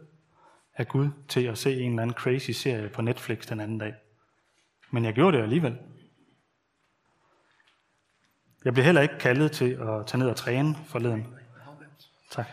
af 0.77 0.87
Gud 0.87 1.09
til 1.27 1.43
at 1.43 1.57
se 1.57 1.79
en 1.81 1.89
eller 1.89 2.01
anden 2.01 2.15
crazy 2.15 2.51
serie 2.51 2.89
på 2.89 3.01
Netflix 3.01 3.47
den 3.47 3.59
anden 3.59 3.77
dag. 3.77 3.93
Men 4.91 5.05
jeg 5.05 5.13
gjorde 5.13 5.37
det 5.37 5.43
alligevel. 5.43 5.77
Jeg 8.65 8.73
blev 8.73 8.85
heller 8.85 9.01
ikke 9.01 9.19
kaldet 9.19 9.51
til 9.51 9.71
at 9.71 10.07
tage 10.07 10.19
ned 10.19 10.29
og 10.29 10.35
træne 10.35 10.75
forleden. 10.85 11.27
Tak. 12.31 12.47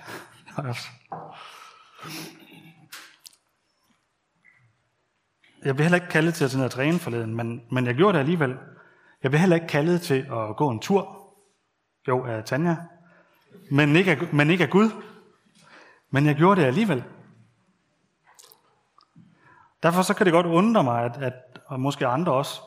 Jeg 5.64 5.74
blev 5.74 5.84
heller 5.84 5.96
ikke 5.96 6.08
kaldet 6.08 6.34
til 6.34 6.44
at 6.44 6.50
tage 6.50 6.58
ned 6.58 6.64
og 6.64 6.70
træne 6.70 6.98
forleden, 6.98 7.34
men, 7.34 7.62
men 7.70 7.86
jeg 7.86 7.94
gjorde 7.94 8.12
det 8.12 8.20
alligevel. 8.20 8.56
Jeg 9.22 9.30
blev 9.30 9.40
heller 9.40 9.56
ikke 9.56 9.68
kaldet 9.68 10.02
til 10.02 10.26
at 10.32 10.56
gå 10.56 10.70
en 10.70 10.80
tur. 10.80 11.34
Jo, 12.08 12.24
af 12.24 12.44
Tanja. 12.44 12.76
Men 13.70 13.96
ikke 13.96 14.10
af, 14.10 14.32
men 14.32 14.50
ikke 14.50 14.64
af 14.64 14.70
Gud. 14.70 14.90
Men 16.10 16.26
jeg 16.26 16.34
gjorde 16.34 16.60
det 16.60 16.66
alligevel. 16.66 17.04
Derfor 19.84 20.02
så 20.02 20.14
kan 20.14 20.26
det 20.26 20.32
godt 20.32 20.46
undre 20.46 20.84
mig, 20.84 21.04
at, 21.04 21.16
at, 21.22 21.32
og 21.66 21.80
måske 21.80 22.06
andre 22.06 22.32
også, 22.32 22.60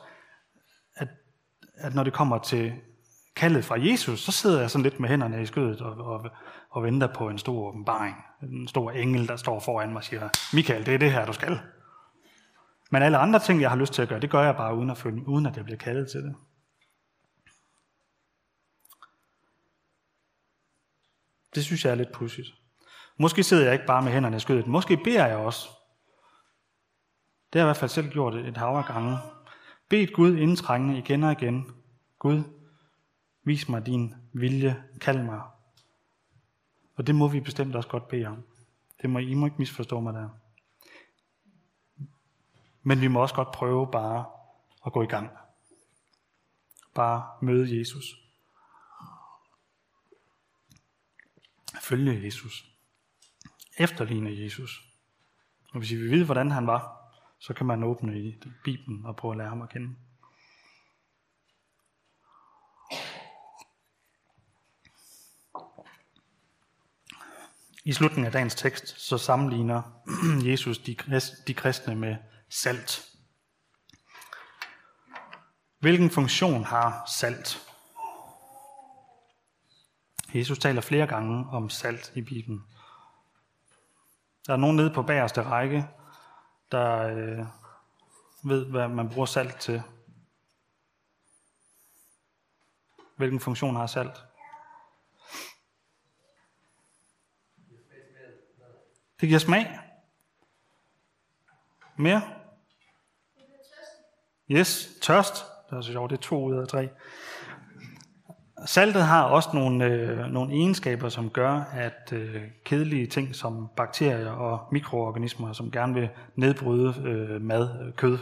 at, 0.96 1.08
at 1.74 1.94
når 1.94 2.04
det 2.04 2.12
kommer 2.12 2.38
til 2.38 2.72
kaldet 3.36 3.64
fra 3.64 3.80
Jesus, 3.80 4.20
så 4.20 4.32
sidder 4.32 4.60
jeg 4.60 4.70
sådan 4.70 4.82
lidt 4.82 5.00
med 5.00 5.08
hænderne 5.08 5.42
i 5.42 5.46
skødet 5.46 5.80
og, 5.80 5.92
og, 5.92 6.30
og 6.70 6.82
venter 6.82 7.06
på 7.14 7.28
en 7.28 7.38
stor 7.38 7.68
åbenbaring. 7.68 8.16
En 8.42 8.68
stor 8.68 8.90
engel, 8.90 9.28
der 9.28 9.36
står 9.36 9.60
foran 9.60 9.88
mig 9.88 9.96
og 9.96 10.04
siger, 10.04 10.28
Michael, 10.52 10.86
det 10.86 10.94
er 10.94 10.98
det 10.98 11.12
her, 11.12 11.26
du 11.26 11.32
skal. 11.32 11.60
Men 12.90 13.02
alle 13.02 13.18
andre 13.18 13.38
ting, 13.38 13.60
jeg 13.60 13.70
har 13.70 13.76
lyst 13.76 13.92
til 13.92 14.02
at 14.02 14.08
gøre, 14.08 14.20
det 14.20 14.30
gør 14.30 14.42
jeg 14.42 14.56
bare 14.56 14.76
uden 14.76 14.90
at, 14.90 14.98
følge, 14.98 15.28
uden 15.28 15.46
at 15.46 15.56
jeg 15.56 15.64
bliver 15.64 15.78
kaldet 15.78 16.10
til 16.10 16.20
det. 16.20 16.34
Det 21.54 21.64
synes 21.64 21.84
jeg 21.84 21.90
er 21.90 21.94
lidt 21.94 22.12
pudsigt. 22.12 22.48
Måske 23.18 23.42
sidder 23.42 23.64
jeg 23.64 23.72
ikke 23.72 23.86
bare 23.86 24.02
med 24.02 24.12
hænderne 24.12 24.36
i 24.36 24.40
skødet. 24.40 24.66
Måske 24.66 24.96
beder 24.96 25.26
jeg 25.26 25.36
også. 25.36 25.68
Det 27.52 27.60
har 27.60 27.60
jeg 27.60 27.64
i 27.64 27.68
hvert 27.68 27.76
fald 27.76 27.90
selv 27.90 28.10
gjort 28.10 28.34
et 28.34 28.56
hav 28.56 28.76
af 28.76 28.84
gange. 28.84 29.18
Bed 29.88 30.12
Gud 30.12 30.36
indtrængende 30.36 30.98
igen 30.98 31.24
og 31.24 31.32
igen. 31.32 31.74
Gud, 32.18 32.42
vis 33.42 33.68
mig 33.68 33.86
din 33.86 34.14
vilje, 34.32 34.84
kald 35.00 35.22
mig. 35.22 35.40
Og 36.94 37.06
det 37.06 37.14
må 37.14 37.28
vi 37.28 37.40
bestemt 37.40 37.76
også 37.76 37.88
godt 37.88 38.08
bede 38.08 38.26
om. 38.26 38.44
Det 39.02 39.10
må 39.10 39.18
I 39.18 39.34
må 39.34 39.46
ikke 39.46 39.58
misforstå 39.58 40.00
mig 40.00 40.14
der. 40.14 40.28
Men 42.82 43.00
vi 43.00 43.08
må 43.08 43.20
også 43.22 43.34
godt 43.34 43.52
prøve 43.52 43.90
bare 43.90 44.26
at 44.86 44.92
gå 44.92 45.02
i 45.02 45.06
gang. 45.06 45.30
Bare 46.94 47.26
møde 47.42 47.78
Jesus. 47.78 48.04
Følge 51.80 52.24
Jesus. 52.24 52.64
Efterligne 53.78 54.42
Jesus. 54.42 54.84
Og 55.72 55.78
hvis 55.78 55.90
I 55.90 55.96
vil 55.96 56.10
vide, 56.10 56.24
hvordan 56.24 56.50
han 56.50 56.66
var, 56.66 56.97
så 57.38 57.54
kan 57.54 57.66
man 57.66 57.84
åbne 57.84 58.18
i 58.18 58.42
Bibelen 58.64 59.06
og 59.06 59.16
prøve 59.16 59.32
at 59.32 59.38
lære 59.38 59.48
ham 59.48 59.62
at 59.62 59.68
kende. 59.68 59.96
I 67.84 67.92
slutningen 67.92 68.26
af 68.26 68.32
dagens 68.32 68.54
tekst, 68.54 69.00
så 69.00 69.18
sammenligner 69.18 69.82
Jesus 70.50 70.78
de, 70.78 70.96
de 71.46 71.54
kristne 71.54 71.94
med 71.94 72.16
salt. 72.48 73.08
Hvilken 75.78 76.10
funktion 76.10 76.64
har 76.64 77.10
salt? 77.18 77.68
Jesus 80.34 80.58
taler 80.58 80.80
flere 80.80 81.06
gange 81.06 81.46
om 81.50 81.70
salt 81.70 82.12
i 82.14 82.22
Bibelen. 82.22 82.64
Der 84.46 84.52
er 84.52 84.56
nogen 84.56 84.76
nede 84.76 84.94
på 84.94 85.02
bagerste 85.02 85.42
række, 85.42 85.88
der 86.72 86.98
øh, 86.98 87.46
ved, 88.44 88.64
hvad 88.64 88.88
man 88.88 89.08
bruger 89.08 89.26
salt 89.26 89.60
til. 89.60 89.82
Hvilken 93.16 93.40
funktion 93.40 93.76
har 93.76 93.86
salt? 93.86 94.24
Det 99.20 99.28
giver 99.28 99.38
smag. 99.38 99.78
Mere? 101.96 102.22
Yes, 104.50 104.88
tørst. 105.02 105.44
Det 105.70 105.76
er 105.76 105.80
så 105.80 105.92
sjovt, 105.92 106.10
det 106.10 106.16
er 106.16 106.22
to 106.22 106.44
ud 106.44 106.56
af 106.56 106.68
tre. 106.68 106.88
Saltet 108.66 109.02
har 109.02 109.24
også 109.24 109.48
nogle, 109.54 109.84
øh, 109.84 110.18
nogle 110.18 110.52
egenskaber, 110.52 111.08
som 111.08 111.30
gør, 111.30 111.52
at 111.72 112.12
øh, 112.12 112.42
kedelige 112.64 113.06
ting 113.06 113.34
som 113.34 113.68
bakterier 113.76 114.30
og 114.30 114.68
mikroorganismer, 114.72 115.52
som 115.52 115.70
gerne 115.70 115.94
vil 115.94 116.08
nedbryde 116.36 116.94
øh, 117.04 117.42
mad, 117.42 117.86
øh, 117.86 117.92
kød, 117.92 118.18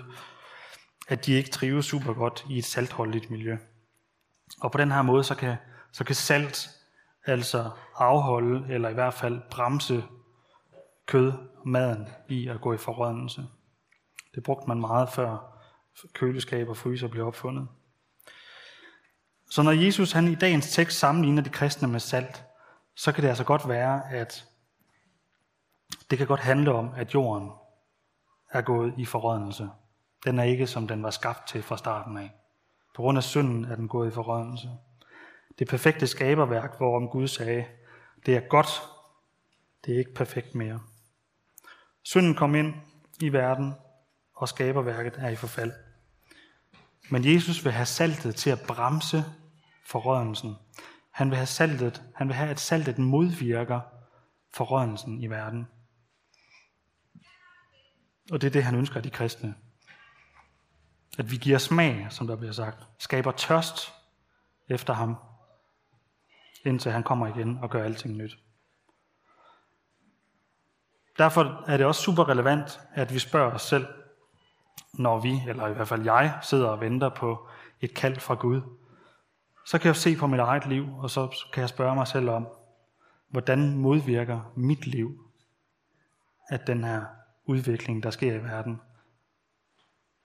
at 1.09 1.27
de 1.27 1.33
ikke 1.33 1.51
trives 1.51 1.87
super 1.87 2.13
godt 2.13 2.47
i 2.51 2.59
et 2.59 2.65
saltholdigt 2.65 3.31
miljø. 3.31 3.57
Og 4.61 4.73
på 4.73 4.79
den 4.79 4.93
her 4.93 5.03
måde, 5.03 5.25
så 5.25 5.35
kan, 5.35 5.57
så 5.93 6.05
kan 6.05 6.15
salt 6.15 6.71
altså 7.27 7.71
afholde, 7.97 8.75
eller 8.75 8.89
i 8.89 8.95
hvert 8.95 9.15
fald 9.15 9.41
bremse 9.51 10.05
kød, 11.07 11.33
maden 11.65 12.09
i 12.29 12.49
at 12.49 12.61
gå 12.61 12.73
i 12.73 12.77
forrådnelse. 12.77 13.47
Det 14.35 14.43
brugte 14.43 14.69
man 14.69 14.81
meget 14.81 15.09
før 15.09 15.57
køleskab 16.15 16.69
og 16.69 16.77
fryser 16.77 17.09
blev 17.09 17.27
opfundet. 17.27 17.69
Så 19.51 19.63
når 19.63 19.71
Jesus 19.71 20.13
han 20.13 20.29
i 20.29 20.35
dagens 20.35 20.73
tekst 20.73 20.99
sammenligner 20.99 21.43
de 21.43 21.51
kristne 21.51 21.89
med 21.89 22.01
salt, 22.01 22.45
så 22.95 23.13
kan 23.13 23.23
det 23.23 23.29
altså 23.29 23.45
godt 23.45 23.69
være, 23.69 24.13
at 24.13 24.45
det 26.11 26.19
kan 26.19 26.27
godt 26.27 26.41
handle 26.41 26.73
om, 26.73 26.91
at 26.97 27.15
jorden 27.15 27.51
er 28.51 28.61
gået 28.61 28.95
i 28.99 29.05
forrådnelse. 29.05 29.71
Den 30.25 30.39
er 30.39 30.43
ikke, 30.43 30.67
som 30.67 30.89
den 30.89 31.03
var 31.03 31.11
skabt 31.11 31.49
til 31.49 31.63
fra 31.63 31.77
starten 31.77 32.17
af. 32.17 32.33
På 32.95 33.03
grund 33.03 33.19
af 33.19 33.25
synden 33.25 33.65
er 33.65 33.77
den 33.77 33.89
gået 33.89 34.09
i 34.09 34.15
forrådnelse. 34.15 34.71
Det 35.59 35.69
perfekte 35.69 36.07
skaberværk, 36.07 36.77
hvorom 36.77 37.09
Gud 37.09 37.29
sagde, 37.29 37.67
det 38.27 38.37
er 38.37 38.41
godt, 38.41 38.83
det 39.85 39.95
er 39.95 39.99
ikke 39.99 40.15
perfekt 40.15 40.55
mere. 40.55 40.81
Synden 42.03 42.35
kom 42.35 42.55
ind 42.55 42.75
i 43.21 43.33
verden, 43.33 43.75
og 44.35 44.49
skaberværket 44.49 45.15
er 45.19 45.29
i 45.29 45.37
forfald. 45.37 45.73
Men 47.11 47.35
Jesus 47.35 47.65
vil 47.65 47.73
have 47.73 47.87
saltet 47.87 48.37
til 48.37 48.51
at 48.51 48.61
bremse 48.69 49.25
forrødelsen. 49.85 50.57
Han 51.11 51.31
vil 51.31 51.37
have 51.37 51.47
saltet, 51.47 52.03
han 52.15 52.29
vil 52.29 52.37
have, 52.37 52.51
at 52.51 52.61
saltet 52.61 52.99
modvirker 52.99 53.81
forrødelsen 54.55 55.23
i 55.23 55.27
verden. 55.27 55.67
Og 58.33 58.41
det 58.41 58.47
er 58.47 58.51
det, 58.51 58.65
han 58.65 58.75
ønsker 58.75 58.97
af 58.97 59.03
de 59.03 59.11
kristne. 59.11 59.55
At 61.19 61.31
vi 61.31 61.37
giver 61.37 61.59
smag, 61.59 62.07
som 62.11 62.27
der 62.27 62.37
bliver 62.37 62.53
sagt, 62.53 62.79
skaber 62.99 63.33
tørst 63.33 63.93
efter 64.69 64.93
ham, 64.93 65.17
indtil 66.65 66.93
han 66.93 67.03
kommer 67.03 67.27
igen 67.27 67.59
og 67.63 67.71
gør 67.71 67.85
alting 67.85 68.17
nyt. 68.17 68.39
Derfor 71.19 71.65
er 71.67 71.77
det 71.77 71.87
også 71.87 72.03
super 72.03 72.29
relevant, 72.29 72.81
at 72.95 73.15
vi 73.15 73.19
spørger 73.19 73.53
os 73.53 73.63
selv, 73.63 73.87
når 74.99 75.19
vi, 75.21 75.43
eller 75.49 75.67
i 75.67 75.73
hvert 75.73 75.89
fald 75.89 76.03
jeg, 76.03 76.39
sidder 76.43 76.69
og 76.69 76.81
venter 76.81 77.09
på 77.09 77.49
et 77.81 77.95
kald 77.95 78.21
fra 78.21 78.35
Gud. 78.35 78.63
Så 79.67 79.79
kan 79.79 79.87
jeg 79.87 79.97
se 79.97 80.17
på 80.17 80.27
mit 80.27 80.41
eget 80.41 80.67
liv, 80.67 80.87
og 80.99 81.11
så 81.11 81.49
kan 81.53 81.61
jeg 81.61 81.69
spørge 81.69 81.95
mig 81.95 82.07
selv 82.07 82.31
om, 82.31 82.49
hvordan 83.29 83.77
modvirker 83.77 84.53
mit 84.55 84.87
liv, 84.87 85.21
at 86.49 86.67
den 86.67 86.85
her 86.85 87.05
udvikling, 87.45 88.03
der 88.03 88.11
sker 88.11 88.35
i 88.35 88.45
verden? 88.45 88.81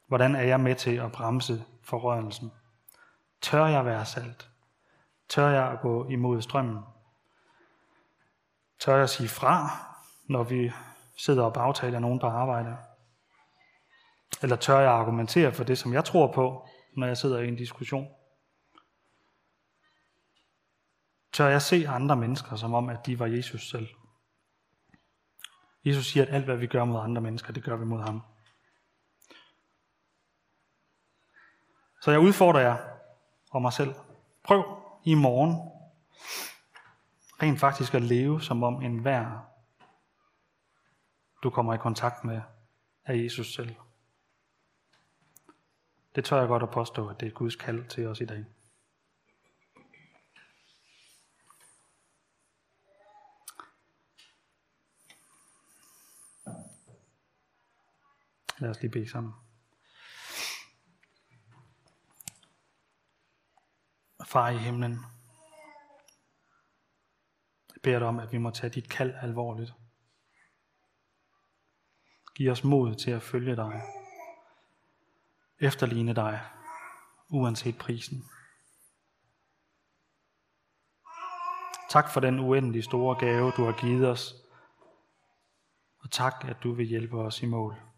Hvordan 0.08 0.36
er 0.36 0.42
jeg 0.42 0.60
med 0.60 0.76
til 0.76 0.96
at 0.96 1.12
bremse 1.12 1.64
forrørelsen? 1.84 2.52
Tør 3.42 3.66
jeg 3.66 3.86
være 3.86 4.06
salt? 4.06 4.50
Tør 5.30 5.48
jeg 5.48 5.72
at 5.72 5.82
gå 5.82 6.08
imod 6.08 6.42
strømmen? 6.42 6.80
Tør 8.80 8.96
jeg 8.96 9.10
sige 9.10 9.30
fra, 9.30 9.70
når 10.28 10.44
vi 10.44 10.72
sidder 11.18 11.44
og 11.44 11.54
bagtaler 11.54 12.00
nogen 12.00 12.20
på 12.20 12.28
arbejde? 12.28 12.78
Eller 14.42 14.56
tør 14.56 14.80
jeg 14.80 14.92
argumentere 14.92 15.54
for 15.54 15.64
det, 15.64 15.78
som 15.78 15.94
jeg 15.94 16.06
tror 16.06 16.34
på, 16.34 16.68
når 16.98 17.08
jeg 17.08 17.18
sidder 17.18 17.40
i 17.40 17.48
en 17.48 17.56
diskussion? 17.56 18.08
Tør 21.34 21.48
jeg 21.48 21.62
se 21.62 21.88
andre 21.88 22.16
mennesker, 22.16 22.56
som 22.56 22.74
om, 22.74 22.90
at 22.90 23.06
de 23.06 23.20
var 23.20 23.26
Jesus 23.26 23.70
selv? 23.70 23.88
Jesus 25.86 26.06
siger, 26.06 26.26
at 26.26 26.34
alt, 26.34 26.46
hvad 26.46 26.58
vi 26.58 26.68
gør 26.68 26.86
mod 26.86 27.00
andre 27.00 27.22
mennesker, 27.22 27.54
det 27.54 27.64
gør 27.64 27.76
vi 27.76 27.86
mod 27.86 28.02
ham. 28.02 28.22
Så 32.02 32.12
jeg 32.12 32.20
udfordrer 32.20 32.62
jer 32.62 32.78
og 33.52 33.62
mig 33.62 33.74
selv. 33.74 33.96
Prøv 34.44 34.82
i 35.06 35.14
morgen 35.14 35.72
rent 37.42 37.60
faktisk 37.60 37.94
at 37.94 38.02
leve 38.02 38.42
som 38.42 38.64
om 38.64 38.82
enhver, 38.82 39.48
du 41.44 41.50
kommer 41.50 41.74
i 41.74 41.78
kontakt 41.78 42.24
med, 42.24 42.42
er 43.06 43.14
Jesus 43.14 43.54
selv. 43.54 43.76
Det 46.16 46.26
tør 46.26 46.40
jeg 46.40 46.48
godt 46.48 46.64
at 46.64 46.70
påstå, 46.70 47.10
at 47.10 47.20
det 47.20 47.28
er 47.28 47.32
Guds 47.32 47.56
kald 47.56 47.90
til 47.90 48.08
os 48.08 48.22
i 48.22 48.26
dag. 48.26 48.46
Lad 58.60 58.70
os 58.70 58.82
lige 58.82 58.92
bede 58.92 59.10
sammen. 59.10 59.34
Far 64.26 64.50
i 64.50 64.58
himlen, 64.58 64.92
jeg 67.70 67.82
beder 67.84 68.00
dig 68.00 68.08
om, 68.08 68.20
at 68.20 68.32
vi 68.32 68.38
må 68.38 68.52
tage 68.52 68.74
dit 68.74 68.90
kald 68.90 69.14
alvorligt. 69.22 69.74
Giv 72.36 72.52
os 72.52 72.64
mod 72.64 72.96
til 72.96 73.12
at 73.12 73.24
følge 73.24 73.56
dig, 73.56 73.82
efterligne 75.62 76.14
dig, 76.16 76.42
uanset 77.30 77.78
prisen. 77.78 78.24
Tak 81.90 82.10
for 82.14 82.20
den 82.20 82.40
uendelig 82.40 82.84
store 82.84 83.20
gave, 83.20 83.52
du 83.52 83.64
har 83.66 83.82
givet 83.82 84.10
os, 84.10 84.34
og 86.00 86.12
tak, 86.12 86.34
at 86.44 86.58
du 86.64 86.74
vil 86.74 86.86
hjælpe 86.86 87.18
os 87.18 87.42
i 87.42 87.46
mål 87.46 87.92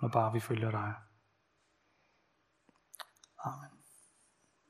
når 0.00 0.08
bare 0.08 0.32
vi 0.32 0.40
følger 0.40 0.70
dig. 0.70 0.94
Amen. 3.44 3.79